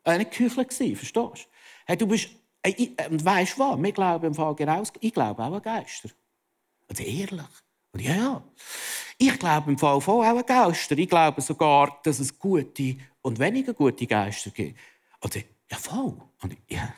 Äh, 0.05 0.19
nicht 0.19 0.31
Küchler 0.31 0.65
verstehst 0.69 1.15
du? 1.15 1.33
Hey, 1.85 1.97
du 1.97 2.07
bist, 2.07 2.29
hey, 2.63 2.95
und 3.09 3.25
weißt 3.25 3.57
du 3.57 3.59
was? 3.59 3.81
Wir 3.81 3.91
glauben 3.91 4.27
im 4.27 4.33
Fall 4.33 4.55
genau, 4.55 4.83
ich 4.99 5.13
glaube 5.13 5.43
auch 5.43 5.53
an 5.53 5.61
Geister. 5.61 6.09
Also 6.87 7.03
ehrlich. 7.03 7.45
Und 7.93 8.01
ja, 8.01 8.15
ja. 8.15 8.43
Ich 9.17 9.39
glaube 9.39 9.71
im 9.71 9.77
Fall 9.77 10.01
von 10.01 10.25
auch 10.25 10.37
an 10.37 10.45
Geister. 10.45 10.97
Ich 10.97 11.07
glaube 11.07 11.41
sogar, 11.41 11.99
dass 12.03 12.19
es 12.19 12.37
gute 12.37 12.97
und 13.21 13.39
weniger 13.39 13.73
gute 13.73 14.07
Geister 14.07 14.49
gibt. 14.49 14.77
Und 15.21 15.35
ich, 15.35 15.45
ja, 15.71 15.77
voll. 15.77 16.17
Und 16.41 16.53
ich, 16.53 16.59
ja, 16.67 16.93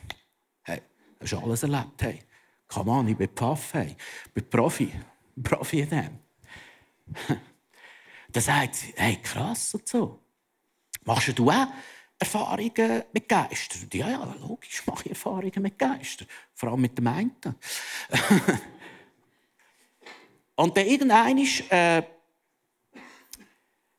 hey, 0.62 0.82
hast 1.20 1.32
du 1.32 1.38
alles 1.38 1.62
erlebt. 1.62 2.02
Hey. 2.02 2.20
Come 2.68 2.90
on, 2.90 3.08
ich 3.08 3.16
bin 3.16 3.28
Pfaff, 3.28 3.74
hey. 3.74 3.94
ich 4.26 4.32
bin 4.32 4.50
Profi. 4.50 4.92
Profi 5.42 5.80
in 5.82 5.90
dem. 5.90 6.18
Dann 8.32 8.42
sagt 8.42 8.74
sie, 8.74 8.92
hey, 8.96 9.16
krass 9.22 9.74
und 9.74 9.86
so. 9.86 10.20
Machst 11.04 11.38
du 11.38 11.50
auch 11.50 11.68
Erfahrungen 12.18 13.04
mit 13.12 13.28
Geistern? 13.28 13.88
Ja, 13.92 14.10
ja, 14.10 14.34
logisch 14.40 14.84
mache 14.86 15.04
ich 15.04 15.10
Erfahrungen 15.10 15.62
mit 15.62 15.78
Geistern. 15.78 16.26
Vor 16.54 16.70
allem 16.70 16.80
mit 16.80 16.98
dem 16.98 17.06
einen. 17.06 17.36
Und 20.56 20.76
dann 20.76 20.86
irgendwann 20.86 21.38
äh, 21.38 22.02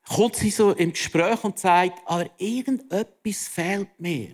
kommt 0.08 0.36
sie 0.36 0.50
so 0.50 0.72
im 0.72 0.91
Gespräch 0.91 1.43
und 1.43 1.60
sagt, 1.60 2.00
aber 2.06 2.30
irgendetwas 2.38 3.48
fehlt 3.48 4.00
mir. 4.00 4.34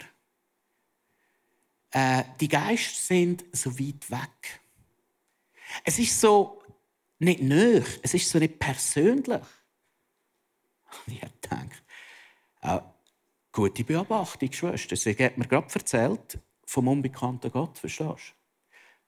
Äh, 1.91 2.23
die 2.39 2.47
Geister 2.47 2.95
sind 2.95 3.45
so 3.51 3.77
weit 3.77 4.09
weg. 4.09 4.61
Es 5.83 5.99
ist 5.99 6.19
so 6.19 6.61
nicht 7.19 7.41
nöch, 7.41 7.99
es 8.01 8.13
ist 8.13 8.29
so 8.29 8.39
nicht 8.39 8.57
persönlich. 8.57 9.41
Und 11.07 11.07
ich 11.07 11.21
gedacht, 11.21 11.83
äh, 12.61 12.79
gute 13.51 13.83
Beobachtung, 13.83 14.51
Schwester. 14.51 14.95
Sie 14.95 15.11
hat 15.11 15.37
mir 15.37 15.47
gerade 15.47 15.73
erzählt 15.73 16.39
vom 16.65 16.87
unbekannten 16.87 17.51
Gott, 17.51 17.77
verstehst 17.77 18.07
du? 18.07 18.33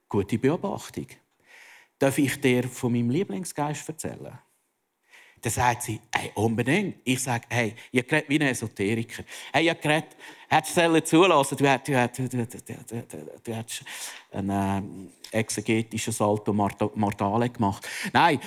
Gute 0.10 0.38
Beobachtung. 0.38 1.08
Darf 2.00 2.18
ich 2.18 2.42
dir 2.42 2.68
von 2.68 2.92
meinem 2.92 3.10
Lieblingsgeist 3.10 3.88
erzählen? 3.88 4.40
Dann 5.42 5.52
sagt 5.52 5.84
sie, 5.84 6.02
hey, 6.14 6.32
unbedingt. 6.34 6.98
Ich 7.04 7.22
sage, 7.22 7.46
hey, 7.50 7.76
ihr 7.92 8.04
redet 8.04 8.30
wie 8.30 8.40
ein 8.40 8.48
Esoteriker. 8.48 9.24
Hey, 9.54 9.68
ihr 9.68 9.76
redet, 9.76 10.16
hättest 10.50 10.78
du 10.78 11.04
zulassen, 11.04 11.58
du, 11.58 11.68
hättest 11.68 13.86
ein 14.32 14.50
äh, 14.50 14.82
exegetisches 15.32 16.18
Salto 16.18 16.52
Mortale 16.52 17.50
gemacht. 17.50 17.88
Nein. 18.12 18.40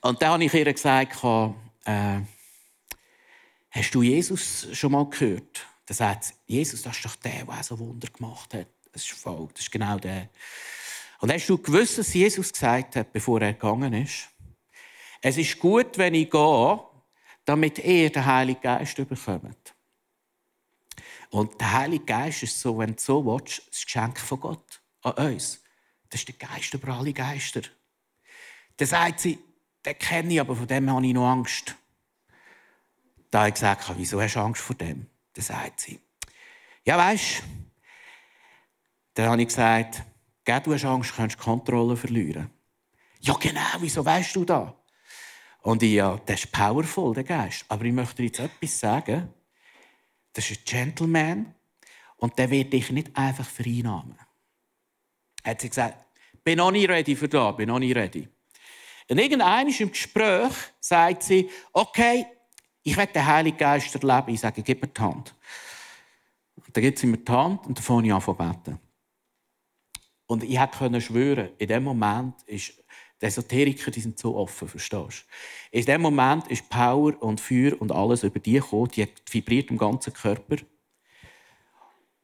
Und 0.00 0.22
dann 0.22 0.30
habe 0.30 0.44
ich 0.44 0.54
ihr 0.54 0.72
gesagt, 0.72 1.22
äh, 1.84 2.20
hast 3.70 3.94
du 3.94 4.02
Jesus 4.02 4.68
schon 4.72 4.92
mal 4.92 5.08
gehört? 5.10 5.66
Dann 5.86 5.96
sagt 5.96 6.24
sie, 6.24 6.34
Jesus, 6.46 6.82
das 6.82 6.96
ist 6.96 7.04
doch 7.04 7.16
der, 7.16 7.44
der 7.44 7.62
so 7.62 7.78
Wunder 7.78 8.08
gemacht 8.08 8.54
hat. 8.54 8.68
Das 8.92 9.02
ist 9.02 9.12
voll, 9.12 9.48
das 9.52 9.64
ist 9.64 9.70
genau 9.70 9.98
der. 9.98 10.30
Und 11.20 11.32
hast 11.32 11.48
du 11.48 11.58
gewusst, 11.58 11.98
was 11.98 12.12
Jesus 12.14 12.52
gesagt 12.52 12.96
hat, 12.96 13.12
bevor 13.12 13.40
er 13.40 13.52
gegangen 13.52 13.92
ist? 13.94 14.28
Es 15.20 15.36
ist 15.36 15.58
gut, 15.58 15.96
wenn 15.96 16.14
ich 16.14 16.30
gehe, 16.30 16.80
damit 17.44 17.78
ihr 17.78 18.10
den 18.10 18.26
Heiligen 18.26 18.60
Geist 18.60 18.96
bekommt. 18.96 19.74
Und 21.30 21.60
der 21.60 21.72
Heilige 21.72 22.04
Geist 22.04 22.42
ist 22.42 22.60
so, 22.60 22.78
wenn 22.78 22.94
du 22.94 23.00
so 23.00 23.24
willst, 23.24 23.62
das 23.70 23.84
Geschenk 23.84 24.20
von 24.20 24.40
Gott 24.40 24.80
an 25.02 25.12
uns. 25.12 25.62
Das 26.10 26.20
ist 26.20 26.28
der 26.28 26.48
Geist 26.48 26.72
über 26.74 26.94
alle 26.94 27.12
Geister. 27.12 27.62
Dann 28.76 28.88
sagt 28.88 29.20
sie, 29.20 29.38
den 29.84 29.98
kenne 29.98 30.34
ich, 30.34 30.40
aber 30.40 30.54
von 30.54 30.66
dem 30.66 30.90
habe 30.90 31.06
ich 31.06 31.12
noch 31.12 31.28
Angst. 31.28 31.74
Da 33.30 33.40
habe 33.40 33.48
ich 33.48 33.54
gesagt, 33.54 33.90
wieso 33.96 34.20
hast 34.20 34.34
du 34.34 34.40
Angst 34.40 34.62
vor 34.62 34.76
dem? 34.76 35.08
Dann 35.32 35.44
sagt 35.44 35.80
sie, 35.80 36.00
ja, 36.84 37.12
du, 37.12 37.42
dann 39.14 39.30
habe 39.30 39.42
ich 39.42 39.48
gesagt, 39.48 40.02
Gell, 40.44 40.60
du 40.60 40.74
hast 40.74 40.84
Angst, 40.84 41.12
du 41.16 41.26
die 41.26 41.36
Kontrolle 41.36 41.96
verlieren. 41.96 42.50
Ja, 43.20 43.34
genau, 43.34 43.60
wieso 43.80 44.04
weißt 44.04 44.36
du 44.36 44.44
das? 44.44 44.68
Und 45.62 45.82
ich, 45.82 45.94
ja, 45.94 46.20
das 46.26 46.44
ist 46.44 46.52
powerful, 46.52 47.14
der 47.14 47.24
Geist. 47.24 47.64
Aber 47.68 47.84
ich 47.84 47.92
möchte 47.92 48.16
dir 48.16 48.24
jetzt 48.24 48.40
etwas 48.40 48.78
sagen. 48.78 49.32
Das 50.34 50.50
ist 50.50 50.60
ein 50.60 50.64
Gentleman 50.64 51.54
und 52.16 52.38
der 52.38 52.50
wird 52.50 52.72
dich 52.72 52.90
nicht 52.90 53.16
einfach 53.16 53.46
vereinnahmen. 53.46 54.18
Hat 55.42 55.60
sie 55.60 55.68
gesagt, 55.68 56.04
bin 56.42 56.58
noch 56.58 56.70
nicht 56.70 56.88
ready 56.88 57.16
für 57.16 57.28
das, 57.28 57.56
bin 57.56 57.68
noch 57.68 57.78
nicht 57.78 57.96
ready. 57.96 58.28
Und 59.08 59.18
irgendwann 59.18 59.68
im 59.68 59.90
Gespräch 59.90 60.52
sagt 60.80 61.22
sie, 61.22 61.48
okay, 61.72 62.26
ich 62.82 62.96
will 62.96 63.06
den 63.06 63.26
Heiligen 63.26 63.56
Geist 63.56 63.94
erleben. 63.94 64.34
Ich 64.34 64.40
sage, 64.40 64.62
gib 64.62 64.82
mir 64.82 64.88
die 64.88 65.00
Hand. 65.00 65.34
Und 66.56 66.76
dann 66.76 66.82
gibt 66.82 66.98
sie 66.98 67.06
mir 67.06 67.18
die 67.18 67.32
Hand 67.32 67.66
und 67.66 67.78
dann 67.78 67.82
fange 67.82 68.06
ich 68.06 68.12
an 68.12 68.20
zu 68.20 68.34
beten. 68.34 68.78
Und 70.34 70.42
ich 70.42 70.58
konnte 70.72 71.00
schwören, 71.00 71.50
in 71.58 71.68
dem 71.68 71.84
Moment 71.84 72.34
ist 72.46 72.72
die 73.22 73.26
Esoteriker, 73.26 73.92
die 73.92 74.00
sind 74.00 74.18
so 74.18 74.34
offen, 74.34 74.66
verstehst 74.66 75.26
du? 75.70 75.78
In 75.78 75.84
dem 75.84 76.02
Moment 76.02 76.48
ist 76.48 76.68
Power 76.68 77.22
und 77.22 77.40
Feuer 77.40 77.80
und 77.80 77.92
alles 77.92 78.24
über 78.24 78.40
die 78.40 78.54
gekommen, 78.54 78.88
die 78.88 79.06
vibriert 79.30 79.70
im 79.70 79.78
ganzen 79.78 80.12
Körper. 80.12 80.56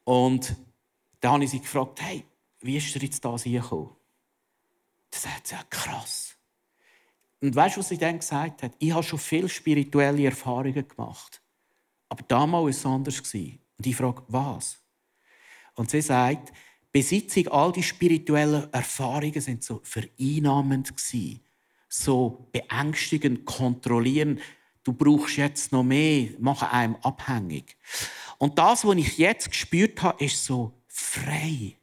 Und 0.02 0.56
dann 1.20 1.34
habe 1.34 1.44
ich 1.44 1.50
sie 1.50 1.60
gefragt, 1.60 2.02
hey, 2.02 2.24
wie 2.62 2.78
ist 2.78 2.96
er 2.96 3.02
jetzt 3.02 3.24
da 3.24 3.38
hingekommen? 3.38 3.90
Das 5.12 5.22
sagt 5.22 5.46
sie, 5.46 5.54
ja, 5.54 5.62
krass. 5.70 6.34
Und 7.40 7.54
weißt 7.54 7.76
du, 7.76 7.78
was 7.78 7.90
sie 7.90 7.98
dann 7.98 8.18
gesagt 8.18 8.64
hat? 8.64 8.72
Ich 8.80 8.92
habe 8.92 9.04
schon 9.04 9.20
viele 9.20 9.48
spirituelle 9.48 10.24
Erfahrungen 10.24 10.88
gemacht. 10.88 11.40
Aber 12.08 12.24
damals 12.26 12.64
war 12.64 12.70
es 12.70 12.86
anders. 12.86 13.20
Und 13.78 13.86
ich 13.86 13.94
frage, 13.94 14.24
was? 14.26 14.80
Und 15.76 15.92
sie 15.92 16.02
sagt, 16.02 16.52
Besitzung, 16.92 17.48
all 17.48 17.72
die 17.72 17.82
spirituellen 17.82 18.72
Erfahrungen 18.72 19.40
sind 19.40 19.62
so 19.62 19.80
vereinnahmend 19.84 20.92
so 21.88 22.48
beängstigend, 22.52 23.44
kontrollierend. 23.44 24.40
Du 24.84 24.92
brauchst 24.92 25.36
jetzt 25.36 25.72
noch 25.72 25.82
mehr, 25.82 26.30
machen 26.38 26.68
einem 26.68 26.96
abhängig. 26.96 27.76
Und 28.38 28.58
das, 28.58 28.84
was 28.84 28.96
ich 28.96 29.18
jetzt 29.18 29.50
gespürt 29.50 30.00
habe, 30.02 30.24
ist 30.24 30.44
so 30.44 30.72
frei, 30.86 31.76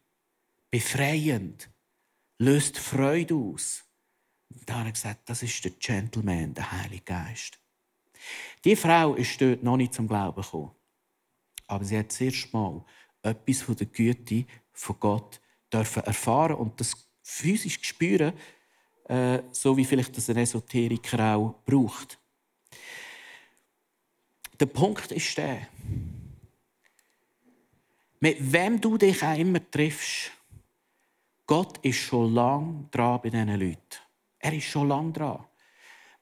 befreiend, 0.72 1.70
löst 2.40 2.78
Freude 2.78 3.36
aus. 3.36 3.84
Und 4.50 4.68
da 4.68 4.80
habe 4.80 4.90
ich 4.90 4.96
gesagt, 4.96 5.30
das 5.30 5.44
ist 5.44 5.64
der 5.64 5.72
Gentleman, 5.72 6.54
der 6.54 6.72
Heilige 6.72 7.04
Geist. 7.04 7.60
Die 8.64 8.76
Frau 8.76 9.14
ist 9.16 9.40
dort 9.40 9.62
noch 9.62 9.78
nicht 9.78 9.94
zum 9.94 10.08
Glauben 10.08 10.42
gekommen. 10.42 10.72
Aber 11.68 11.84
sie 11.84 11.98
hat 11.98 12.10
das 12.10 12.22
erste 12.22 12.50
Mal 12.56 12.84
etwas 13.22 13.62
von 13.62 13.76
der 13.76 13.88
Güte 13.88 14.46
von 14.78 15.00
Gott 15.00 15.42
dürfen 15.72 16.04
erfahren 16.04 16.56
und 16.56 16.80
das 16.80 16.96
physisch 17.22 17.80
spüren, 17.82 18.34
äh, 19.06 19.42
so 19.52 19.76
wie 19.76 19.86
vielleicht 19.86 20.16
das 20.16 20.30
ein 20.30 20.38
Esoteriker 20.38 21.36
auch 21.36 21.56
braucht. 21.66 22.18
Der 24.60 24.66
Punkt 24.68 25.12
ist 25.12 25.38
der, 25.38 25.68
mit 28.20 28.38
wem 28.52 28.82
du 28.82 28.98
dich 28.98 29.22
auch 29.24 29.38
immer 29.38 29.60
triffst, 29.70 30.32
Gott 31.46 31.78
ist 31.80 31.98
schon 31.98 32.34
lange 32.34 32.88
dran 32.92 33.20
bei 33.22 33.30
diesen 33.30 33.60
Leuten. 33.60 33.98
Er 34.40 34.54
ist 34.54 34.66
schon 34.66 34.88
lange 34.88 35.14
dran. 35.14 35.46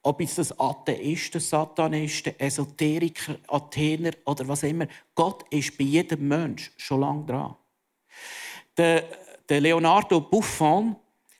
Ob 0.04 0.22
es 0.22 0.36
das 0.36 0.60
Atheisten, 0.60 1.42
Satanisten, 1.42 2.40
Esoteriker, 2.40 3.38
Athener 3.48 4.12
oder 4.26 4.48
was 4.48 4.64
immer, 4.64 4.88
Gott 5.16 5.46
ist 5.52 5.78
bei 5.78 5.84
jedem 5.84 6.28
Mensch 6.28 6.72
schon 6.78 7.00
lange 7.00 7.26
dran. 7.26 7.56
Der, 8.78 9.04
der 9.48 9.62
Leonardo 9.62 10.22
Buffon, 10.22 10.96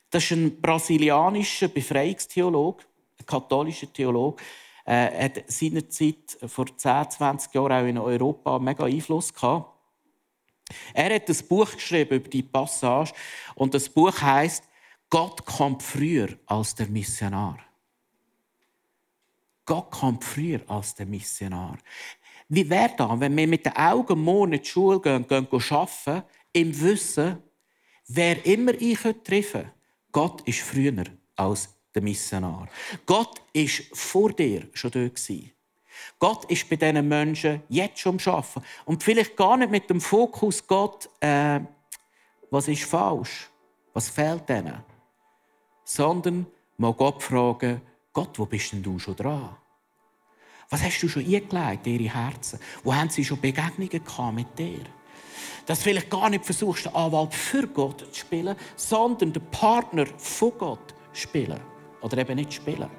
das 0.10 0.24
ist 0.24 0.32
ein 0.32 0.62
brasilianischer 0.62 1.68
Befreiungstheologe, 1.68 2.84
ein 3.20 3.26
katholischer 3.26 3.92
Theologe. 3.92 4.42
Er 4.86 5.26
hat 5.26 5.44
seinerzeit 5.48 6.38
vor 6.48 6.66
10, 6.78 7.10
20 7.10 7.54
Jahren 7.54 7.72
auch 7.72 7.88
in 7.88 7.98
Europa 7.98 8.60
mega 8.60 8.86
Einfluss 8.86 9.34
gehabt. 9.34 9.72
Er 10.94 11.16
hat 11.16 11.30
ein 11.30 11.48
Buch 11.48 11.72
geschrieben 11.74 12.16
über 12.16 12.30
die 12.30 12.44
Passage 12.44 13.14
und 13.56 13.74
das 13.74 13.90
Buch 13.90 14.22
heißt 14.22 14.64
Gott 15.10 15.46
kommt 15.46 15.84
früher 15.84 16.30
als 16.46 16.76
der 16.76 16.88
Missionar. 16.88 17.60
Gott 19.66 19.92
kommt 19.92 20.24
früher 20.24 20.62
als 20.68 20.96
der 20.96 21.06
Missionar. 21.06 21.78
Wie 22.48 22.70
wäre 22.70 22.94
das, 22.96 23.20
wenn 23.20 23.36
wir 23.36 23.48
mit 23.48 23.66
den 23.66 23.76
Augen 23.76 24.20
morgen 24.20 24.54
in 24.54 24.62
die 24.62 24.68
Schule 24.68 25.00
gehen, 25.00 25.28
gehen 25.28 25.48
arbeiten, 25.52 26.24
im 26.56 26.80
Wissen, 26.82 27.38
wer 28.08 28.46
immer 28.46 28.74
ich 28.80 29.00
treffen 29.00 29.24
könnte, 29.24 29.72
Gott 30.12 30.42
ist 30.48 30.62
früher 30.62 31.04
als 31.36 31.70
der 31.94 32.02
Missionar. 32.02 32.68
Gott 33.06 33.42
ist 33.52 33.84
vor 33.94 34.32
dir 34.32 34.68
schon 34.74 34.92
dort 34.92 35.20
Gott 36.20 36.46
ist 36.46 36.70
bei 36.70 36.76
diesen 36.76 37.08
Menschen 37.08 37.64
jetzt 37.70 38.00
schon 38.00 38.20
am 38.20 38.34
Arbeiten. 38.34 38.64
Und 38.86 39.04
vielleicht 39.04 39.36
gar 39.36 39.58
nicht 39.58 39.72
mit 39.72 39.90
dem 39.90 40.00
Fokus 40.00 40.66
Gott, 40.66 41.10
äh, 41.20 41.60
was 42.50 42.68
ist 42.68 42.84
falsch, 42.84 43.50
was 43.94 44.10
fehlt 44.10 44.48
denen, 44.48 44.84
sondern 45.84 46.46
mal 46.78 46.94
Gott 46.94 47.22
fragen, 47.22 47.82
Gott, 48.14 48.38
wo 48.40 48.46
bist 48.46 48.72
denn 48.72 48.84
du 48.84 48.98
schon 49.00 49.16
dran? 49.16 49.58
Was 50.70 50.84
hast 50.84 51.02
du 51.02 51.08
schon 51.10 51.24
eingelegt 51.24 51.88
in 51.88 52.00
ihre 52.00 52.14
Herzen? 52.14 52.60
Wo 52.84 52.94
haben 52.94 53.10
sie 53.10 53.26
schon 53.26 53.40
Begegnungen 53.40 54.36
mit 54.36 54.58
dir? 54.58 54.86
Dass 55.66 55.80
du 55.80 55.86
vielleicht 55.86 56.10
gar 56.10 56.30
nicht 56.30 56.46
versuchst, 56.46 56.86
den 56.86 56.96
Anwalt 56.96 57.34
für 57.34 57.68
Gott 57.68 58.02
zu 58.12 58.20
spielen, 58.20 58.56
sondern 58.76 59.34
den 59.34 59.44
Partner 59.52 60.06
von 60.18 60.52
Gott 60.58 60.94
spielen. 61.14 61.60
Oder 62.02 62.20
eben 62.20 62.36
nicht 62.36 62.54
spielen. 62.54 62.90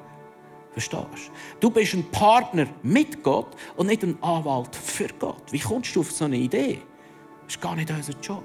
Verstehst 0.72 1.02
du? 1.02 1.61
Du 1.61 1.70
bist 1.70 1.94
ein 1.94 2.11
Partner 2.11 2.66
mit 2.83 3.22
Gott 3.22 3.57
und 3.76 3.87
nicht 3.87 4.02
ein 4.02 4.22
Anwalt 4.22 4.74
für 4.74 5.09
Gott. 5.18 5.50
Wie 5.50 5.61
kommst 5.61 5.94
du 5.96 6.00
auf 6.00 6.11
so 6.11 6.26
eine 6.26 6.37
Idee? 6.37 6.83
Das 7.44 7.55
ist 7.55 7.61
gar 7.62 7.76
nicht 7.76 7.90
unser 7.90 8.12
Job. 8.20 8.44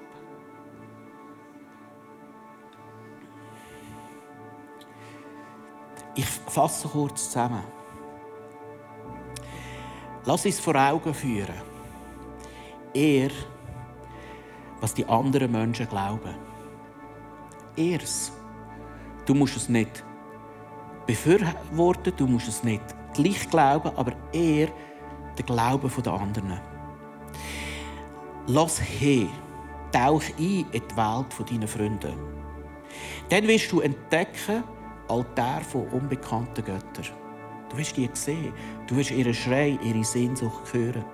Ich 6.16 6.26
fasse 6.26 6.88
kurz 6.88 7.26
zusammen. 7.26 7.64
Lass 10.26 10.46
uns 10.46 10.60
vor 10.60 10.76
Augen 10.76 11.14
führen. 11.14 11.56
Er 12.94 13.32
was 14.82 14.94
die 14.94 15.06
anderen 15.06 15.52
Menschen 15.52 15.88
glauben. 15.88 16.36
Erst. 17.76 18.34
Du 19.26 19.36
musst 19.36 19.56
es 19.56 19.70
nicht 19.70 20.04
befürworten, 21.06 22.14
du 22.18 22.28
musst 22.28 22.48
es 22.48 22.64
nicht 22.64 22.84
gleich 23.14 23.50
glauben, 23.50 23.92
aber 23.96 24.14
er 24.34 24.68
den 25.38 25.46
Glauben 25.46 25.92
der 26.04 26.14
anderen. 26.14 26.60
Lass 28.48 28.80
hin, 28.80 29.30
tauch 29.92 30.24
ein 30.38 30.66
in 30.72 30.72
die 30.72 30.98
Welt 30.98 31.52
deiner 31.52 31.68
Freunde. 31.68 32.14
Dann 33.30 33.48
wirst 33.48 33.72
du 33.72 33.82
entdecken, 33.82 34.64
Altar 35.08 35.62
von 35.62 35.88
unbekannten 35.90 36.66
Göttern. 36.66 37.06
Du 37.70 37.78
wirst 37.78 37.96
die 37.96 38.10
sehen. 38.14 38.54
Du 38.88 38.96
wirst 38.98 39.12
ihren 39.12 39.34
Schrei, 39.34 39.78
ihre 39.82 40.04
Sehnsucht 40.04 40.74
hören. 40.74 41.06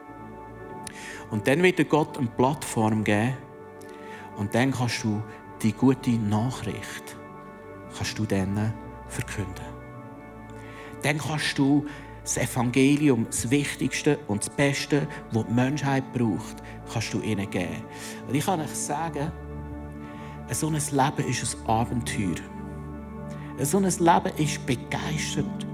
Und 1.30 1.48
dann 1.48 1.62
wird 1.62 1.88
Gott 1.90 2.18
eine 2.18 2.28
Plattform 2.28 3.04
geben, 3.04 3.38
und 4.38 4.56
dann 4.56 4.72
kannst 4.72 5.04
du 5.04 5.22
die 5.62 5.74
gute 5.74 6.12
Nachricht 6.12 7.18
kannst 7.96 8.18
du 8.18 8.26
denen 8.26 8.74
verkünden. 9.08 9.66
dann 11.02 11.18
kannst 11.18 11.58
du 11.58 11.86
das 12.24 12.38
Evangelium, 12.38 13.26
das 13.26 13.50
Wichtigste 13.50 14.20
und 14.28 14.42
das 14.42 14.50
Beste, 14.50 15.08
was 15.32 15.46
die 15.46 15.54
Menschheit 15.54 16.04
braucht, 16.12 16.58
kannst 16.92 17.14
du 17.14 17.22
ihnen 17.22 17.50
geben. 17.50 17.84
Und 18.28 18.36
ich 18.36 18.46
kann 18.46 18.60
euch 18.60 18.76
sagen, 18.76 19.32
so 20.52 20.68
ein 20.68 20.74
Leben 20.74 21.30
ist 21.30 21.56
ein 21.56 21.70
Abenteuer. 21.70 22.36
So 23.60 23.78
ein 23.78 23.84
Leben 23.84 24.38
ist 24.38 24.66
begeisternd. 24.66 25.66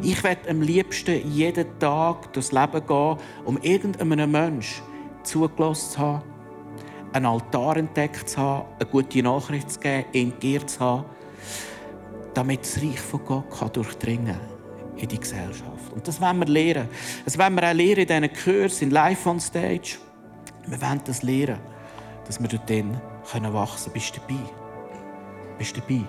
Ich 0.00 0.22
werde 0.24 0.48
am 0.48 0.62
liebsten 0.62 1.30
jeden 1.30 1.78
Tag 1.78 2.32
durchs 2.32 2.52
Leben 2.52 2.86
gehen, 2.86 3.16
um 3.44 3.58
irgendeinem 3.58 4.30
Menschen 4.30 4.82
zugelassen 5.22 5.90
zu 5.90 5.98
haben, 5.98 6.22
einen 7.12 7.26
Altar 7.26 7.76
entdeckt 7.76 8.28
zu 8.28 8.38
haben, 8.38 8.66
eine 8.78 8.88
gute 8.88 9.22
Nachricht 9.22 9.70
zu 9.70 9.80
geben, 9.80 10.04
ihn 10.12 10.32
geehrt 10.38 10.70
zu 10.70 10.80
haben, 10.80 11.04
damit 12.34 12.60
das 12.62 12.82
Reich 12.82 13.00
von 13.00 13.24
Gott 13.24 13.76
durchdringen 13.76 14.36
kann 14.36 14.58
in 14.98 15.08
die 15.08 15.18
Gesellschaft. 15.18 15.92
Und 15.94 16.06
das 16.06 16.20
wollen 16.20 16.38
wir 16.40 16.46
lernen. 16.46 16.88
Das 17.24 17.38
wollen 17.38 17.54
wir 17.54 17.70
auch 17.70 17.74
lernen 17.74 17.98
in 17.98 18.06
diesen 18.06 18.32
Kursen, 18.32 18.84
in 18.84 18.90
Live 18.90 19.26
on 19.26 19.40
Stage. 19.40 19.96
Wir 20.66 20.80
wollen 20.80 21.00
das 21.04 21.22
lernen, 21.22 21.60
dass 22.26 22.40
wir 22.40 22.48
dort 22.48 22.68
wachsen 22.70 23.92
können. 23.92 23.92
Bist 23.92 24.16
du 24.16 24.20
dabei? 24.20 24.40
Bist 25.56 25.76
du 25.76 25.80
dabei? 25.80 26.04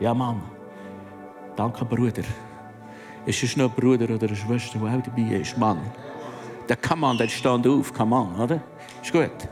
Ja, 0.00 0.14
Mann. 0.14 0.42
Danke, 1.56 1.84
Bruder. 1.84 2.22
Ist 3.26 3.42
es 3.42 3.56
noch 3.56 3.70
ein 3.70 3.74
Bruder 3.74 4.14
oder 4.14 4.26
eine 4.26 4.36
Schwester, 4.36 4.78
die 4.78 4.84
auch 4.84 5.02
dabei 5.02 5.36
ist? 5.36 5.58
Mann. 5.58 5.80
Der 6.68 6.76
kann 6.76 7.00
man, 7.00 7.16
der 7.18 7.28
stand 7.28 7.66
auf, 7.66 7.92
kann 7.92 8.08
man, 8.08 8.34
oder? 8.40 8.62
Ist 9.08 9.14
gut. 9.14 9.48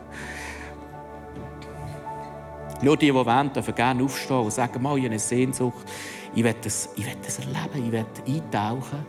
Nur 2.83 2.95
die, 2.99 3.07
die 3.07 3.14
wollen, 3.14 3.51
dürfen 3.55 3.75
gerne 3.75 4.05
aufstehen 4.05 4.37
und 4.37 4.53
sagen, 4.53 4.83
mal, 4.83 4.99
ich 4.99 5.05
habe 5.05 5.12
eine 5.12 5.19
Sehnsucht. 5.19 5.87
Ich 6.35 6.45
will 6.45 6.55
das, 6.61 6.90
ich 6.95 7.07
will 7.07 7.16
das 7.23 7.38
erleben, 7.38 7.87
ich 7.87 7.92
will 7.92 8.05
eintauchen. 8.27 9.07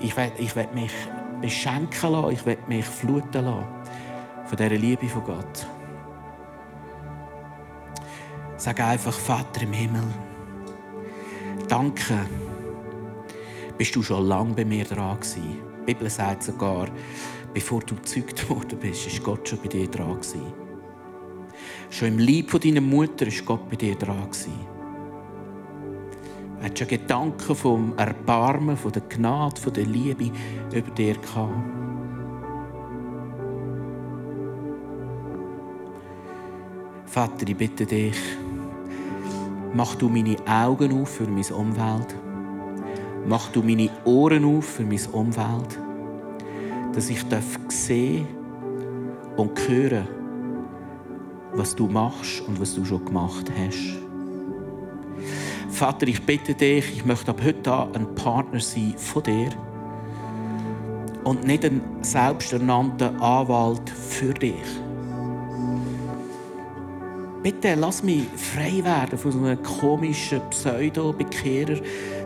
Ich 0.00 0.16
will, 0.16 0.32
ich 0.36 0.56
will 0.56 0.66
mich 0.74 0.90
beschenken 1.40 2.10
lassen, 2.10 2.32
ich 2.32 2.44
will 2.44 2.58
mich 2.66 2.84
fluten 2.84 3.44
lassen 3.44 3.66
von 4.46 4.56
dieser 4.56 4.70
Liebe 4.70 5.08
von 5.08 5.22
Gott. 5.22 5.66
Sag 8.56 8.80
einfach, 8.80 9.14
Vater 9.14 9.62
im 9.62 9.72
Himmel, 9.72 10.02
danke, 11.68 12.18
bist 13.78 13.94
du 13.94 14.02
schon 14.02 14.26
lange 14.26 14.54
bei 14.54 14.64
mir 14.64 14.84
dran 14.84 15.20
gewesen. 15.20 15.58
Die 15.82 15.94
Bibel 15.94 16.10
sagt 16.10 16.42
sogar, 16.42 16.88
bevor 17.54 17.80
du 17.80 17.96
gezeugt 17.96 18.48
worden 18.50 18.78
bist, 18.78 19.06
ist 19.06 19.22
Gott 19.22 19.48
schon 19.48 19.58
bei 19.60 19.68
dir 19.68 19.88
dran. 19.88 20.18
Schon 21.90 22.08
im 22.08 22.18
Leib 22.18 22.58
deiner 22.60 22.80
Mutter 22.80 23.26
ist 23.26 23.44
Gott 23.44 23.68
bei 23.68 23.76
dir 23.76 23.94
dran. 23.94 24.28
Er 26.60 26.66
hat 26.66 26.78
schon 26.78 26.88
Gedanken 26.88 27.56
vom 27.56 27.98
Erbarmen, 27.98 28.76
von 28.76 28.92
der 28.92 29.02
Gnade, 29.02 29.60
von 29.60 29.72
der 29.72 29.84
Liebe 29.84 30.30
über 30.72 30.90
dir 30.92 31.14
gehabt. 31.14 31.52
Vater, 37.06 37.46
ich 37.46 37.56
bitte 37.56 37.84
dich, 37.84 38.16
mach 39.74 39.96
du 39.96 40.08
meine 40.08 40.36
Augen 40.46 41.02
auf 41.02 41.16
für 41.16 41.26
mein 41.26 41.44
Umfeld. 41.52 42.14
Mach 43.26 43.48
du 43.50 43.62
meine 43.62 43.90
Ohren 44.04 44.44
auf 44.44 44.64
für 44.64 44.84
mein 44.84 45.04
Umfeld. 45.12 45.78
Dass 46.94 47.10
ich 47.10 47.24
sehen 47.68 48.26
und 49.36 49.68
hören 49.68 50.06
was 51.54 51.74
du 51.74 51.86
machst 51.86 52.40
und 52.46 52.60
was 52.60 52.74
du 52.74 52.84
schon 52.84 53.04
gemacht 53.04 53.50
hast. 53.58 53.98
Vater, 55.70 56.06
ich 56.06 56.22
bitte 56.22 56.54
dich, 56.54 56.96
ich 56.96 57.04
möchte 57.04 57.30
ab 57.30 57.40
heute 57.44 57.88
ein 57.94 58.14
Partner 58.14 58.60
sein 58.60 58.94
von 58.96 59.22
dir 59.22 59.50
und 61.24 61.44
nicht 61.46 61.64
ein 61.64 61.80
selbsternannter 62.02 63.10
Anwalt 63.20 63.88
für 63.90 64.34
dich. 64.34 64.54
Bitte 67.42 67.74
lass 67.74 68.02
mich 68.02 68.24
frei 68.36 68.84
werden 68.84 69.18
von 69.18 69.32
so 69.32 69.38
einem 69.40 69.62
komischen 69.62 70.40
Pseudo-Bekehrer 70.50 71.80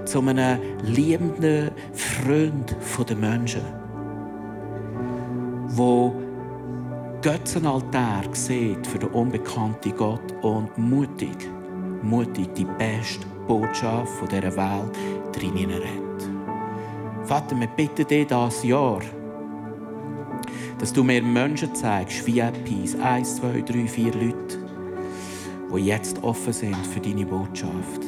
zu 0.04 0.20
einem 0.20 0.58
liebenden 0.82 1.70
Freund 1.94 2.76
der 3.08 3.16
Menschen, 3.16 3.62
wo 5.76 6.14
Götzenaltar 7.20 8.24
sieht 8.32 8.86
für 8.86 8.98
den 8.98 9.10
unbekannten 9.10 9.94
Gott 9.96 10.32
und 10.42 10.76
mutig, 10.78 11.36
mutig 12.02 12.54
die 12.54 12.64
beste 12.64 13.26
Botschaft 13.46 14.30
dieser 14.30 14.56
Welt 14.56 14.96
drinnen 15.32 15.70
rennt. 15.70 16.30
Vater, 17.24 17.58
wir 17.58 17.66
bitten 17.66 18.06
dich 18.06 18.26
das 18.26 18.62
Jahr, 18.64 19.00
dass 20.78 20.92
du 20.92 21.02
mir 21.04 21.22
Menschen 21.22 21.74
zeigst, 21.74 22.26
etwas, 22.28 22.98
eins, 23.00 23.36
zwei, 23.36 23.60
drei, 23.60 23.86
vier 23.86 24.12
Leute, 24.12 24.58
die 25.74 25.80
jetzt 25.80 26.22
offen 26.22 26.52
sind 26.52 26.86
für 26.86 27.00
deine 27.00 27.26
Botschaft. 27.26 28.05